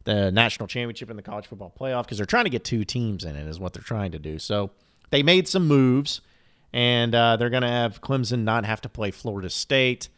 the 0.04 0.32
national 0.32 0.68
championship 0.68 1.10
in 1.10 1.16
the 1.16 1.24
college 1.24 1.48
football 1.48 1.74
playoff 1.78 2.04
because 2.04 2.18
they're 2.18 2.26
trying 2.26 2.44
to 2.44 2.50
get 2.52 2.64
two 2.64 2.86
teams 2.86 3.24
in 3.24 3.36
it, 3.36 3.48
is 3.48 3.60
what 3.60 3.74
they're 3.74 3.84
trying 3.84 4.12
to 4.12 4.20
do. 4.20 4.38
So 4.38 4.72
they 5.10 5.24
made 5.24 5.48
some 5.48 5.68
moves, 5.68 6.22
and 6.72 7.16
uh, 7.16 7.38
they're 7.38 7.50
going 7.50 7.64
to 7.64 7.68
have 7.68 8.02
Clemson 8.02 8.44
not 8.44 8.66
have 8.66 8.82
to 8.82 8.90
play 8.90 9.10
Florida 9.10 9.50
State 9.50 10.10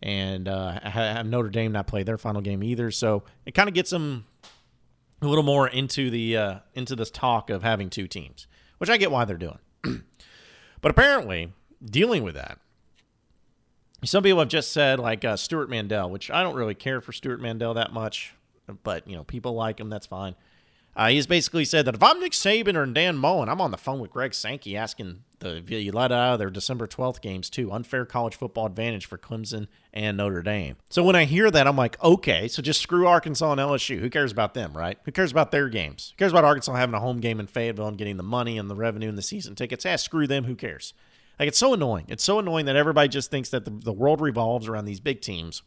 and 0.00 0.48
uh, 0.48 0.80
have 0.88 1.26
Notre 1.26 1.48
Dame 1.48 1.72
not 1.72 1.86
play 1.86 2.02
their 2.02 2.18
final 2.18 2.40
game 2.40 2.62
either. 2.62 2.90
So 2.90 3.24
it 3.46 3.54
kind 3.54 3.68
of 3.68 3.74
gets 3.74 3.90
them 3.90 4.26
a 5.22 5.28
little 5.28 5.44
more 5.44 5.68
into 5.68 6.10
the 6.10 6.36
uh, 6.36 6.58
into 6.74 6.96
this 6.96 7.10
talk 7.10 7.50
of 7.50 7.62
having 7.62 7.90
two 7.90 8.06
teams, 8.06 8.46
which 8.78 8.90
I 8.90 8.96
get 8.96 9.10
why 9.10 9.24
they're 9.24 9.36
doing. 9.36 9.58
but 10.80 10.90
apparently, 10.90 11.52
dealing 11.84 12.22
with 12.22 12.34
that, 12.34 12.58
some 14.04 14.22
people 14.22 14.40
have 14.40 14.48
just 14.48 14.72
said 14.72 14.98
like 14.98 15.24
uh, 15.24 15.36
Stewart 15.36 15.70
Mandel, 15.70 16.10
which 16.10 16.30
I 16.30 16.42
don't 16.42 16.54
really 16.54 16.74
care 16.74 17.00
for 17.00 17.12
Stewart 17.12 17.40
Mandel 17.40 17.74
that 17.74 17.92
much 17.92 18.34
but 18.82 19.06
you 19.08 19.16
know 19.16 19.24
people 19.24 19.54
like 19.54 19.80
him. 19.80 19.90
That's 19.90 20.06
fine. 20.06 20.34
Uh, 20.94 21.08
he's 21.08 21.26
basically 21.26 21.64
said 21.64 21.86
that 21.86 21.94
if 21.94 22.02
I'm 22.02 22.20
Nick 22.20 22.32
Saban 22.32 22.76
or 22.76 22.84
Dan 22.84 23.16
Mullen, 23.16 23.48
I'm 23.48 23.62
on 23.62 23.70
the 23.70 23.78
phone 23.78 23.98
with 23.98 24.10
Greg 24.10 24.34
Sankey 24.34 24.76
asking 24.76 25.22
the 25.38 25.62
you 25.66 25.90
let 25.90 26.12
out 26.12 26.34
of 26.34 26.38
their 26.38 26.50
December 26.50 26.86
12th 26.86 27.22
games 27.22 27.48
too. 27.48 27.72
Unfair 27.72 28.04
college 28.04 28.36
football 28.36 28.66
advantage 28.66 29.06
for 29.06 29.16
Clemson 29.16 29.68
and 29.94 30.18
Notre 30.18 30.42
Dame. 30.42 30.76
So 30.90 31.02
when 31.02 31.16
I 31.16 31.24
hear 31.24 31.50
that, 31.50 31.66
I'm 31.66 31.76
like, 31.76 32.02
okay, 32.02 32.46
so 32.46 32.60
just 32.60 32.82
screw 32.82 33.06
Arkansas 33.06 33.52
and 33.52 33.60
LSU. 33.60 34.00
Who 34.00 34.10
cares 34.10 34.32
about 34.32 34.52
them, 34.52 34.76
right? 34.76 34.98
Who 35.04 35.12
cares 35.12 35.30
about 35.30 35.50
their 35.50 35.70
games? 35.70 36.12
Who 36.12 36.18
cares 36.18 36.32
about 36.32 36.44
Arkansas 36.44 36.74
having 36.74 36.94
a 36.94 37.00
home 37.00 37.20
game 37.20 37.40
in 37.40 37.46
Fayetteville 37.46 37.88
and 37.88 37.98
getting 37.98 38.18
the 38.18 38.22
money 38.22 38.58
and 38.58 38.68
the 38.68 38.76
revenue 38.76 39.08
and 39.08 39.16
the 39.16 39.22
season 39.22 39.54
tickets? 39.54 39.86
Yeah, 39.86 39.96
screw 39.96 40.26
them. 40.26 40.44
Who 40.44 40.54
cares? 40.54 40.92
Like 41.40 41.48
it's 41.48 41.58
so 41.58 41.72
annoying. 41.72 42.04
It's 42.08 42.22
so 42.22 42.38
annoying 42.38 42.66
that 42.66 42.76
everybody 42.76 43.08
just 43.08 43.30
thinks 43.30 43.48
that 43.48 43.64
the, 43.64 43.70
the 43.70 43.92
world 43.94 44.20
revolves 44.20 44.68
around 44.68 44.84
these 44.84 45.00
big 45.00 45.22
teams. 45.22 45.62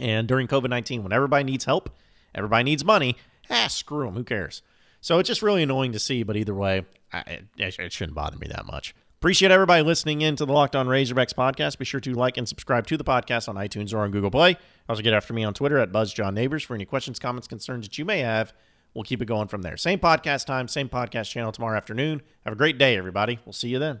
And 0.00 0.26
during 0.26 0.48
COVID 0.48 0.70
19, 0.70 1.02
when 1.02 1.12
everybody 1.12 1.44
needs 1.44 1.66
help, 1.66 1.94
Everybody 2.34 2.64
needs 2.64 2.84
money. 2.84 3.16
Ah, 3.50 3.66
screw 3.68 4.04
them. 4.04 4.14
Who 4.14 4.24
cares? 4.24 4.62
So 5.00 5.18
it's 5.18 5.26
just 5.26 5.42
really 5.42 5.62
annoying 5.62 5.92
to 5.92 5.98
see, 5.98 6.22
but 6.22 6.36
either 6.36 6.54
way, 6.54 6.84
I, 7.12 7.40
it, 7.58 7.78
it 7.78 7.92
shouldn't 7.92 8.14
bother 8.14 8.38
me 8.38 8.46
that 8.48 8.66
much. 8.66 8.94
Appreciate 9.22 9.52
everybody 9.52 9.82
listening 9.84 10.20
in 10.20 10.34
to 10.36 10.44
the 10.44 10.52
Locked 10.52 10.74
On 10.74 10.86
Razorbacks 10.86 11.32
podcast. 11.32 11.78
Be 11.78 11.84
sure 11.84 12.00
to 12.00 12.12
like 12.12 12.36
and 12.36 12.48
subscribe 12.48 12.86
to 12.88 12.96
the 12.96 13.04
podcast 13.04 13.48
on 13.48 13.54
iTunes 13.54 13.94
or 13.94 13.98
on 13.98 14.10
Google 14.10 14.30
Play. 14.32 14.56
Also, 14.88 15.02
get 15.02 15.12
after 15.14 15.32
me 15.32 15.44
on 15.44 15.54
Twitter 15.54 15.78
at 15.78 15.92
BuzzJohnNeighbors 15.92 16.64
for 16.64 16.74
any 16.74 16.84
questions, 16.84 17.18
comments, 17.20 17.46
concerns 17.46 17.86
that 17.86 17.98
you 17.98 18.04
may 18.04 18.18
have. 18.18 18.52
We'll 18.94 19.04
keep 19.04 19.22
it 19.22 19.26
going 19.26 19.48
from 19.48 19.62
there. 19.62 19.76
Same 19.76 19.98
podcast 19.98 20.46
time, 20.46 20.68
same 20.68 20.88
podcast 20.88 21.30
channel 21.30 21.52
tomorrow 21.52 21.76
afternoon. 21.76 22.22
Have 22.44 22.52
a 22.52 22.56
great 22.56 22.78
day, 22.78 22.96
everybody. 22.96 23.38
We'll 23.46 23.52
see 23.52 23.68
you 23.68 23.78
then. 23.78 24.00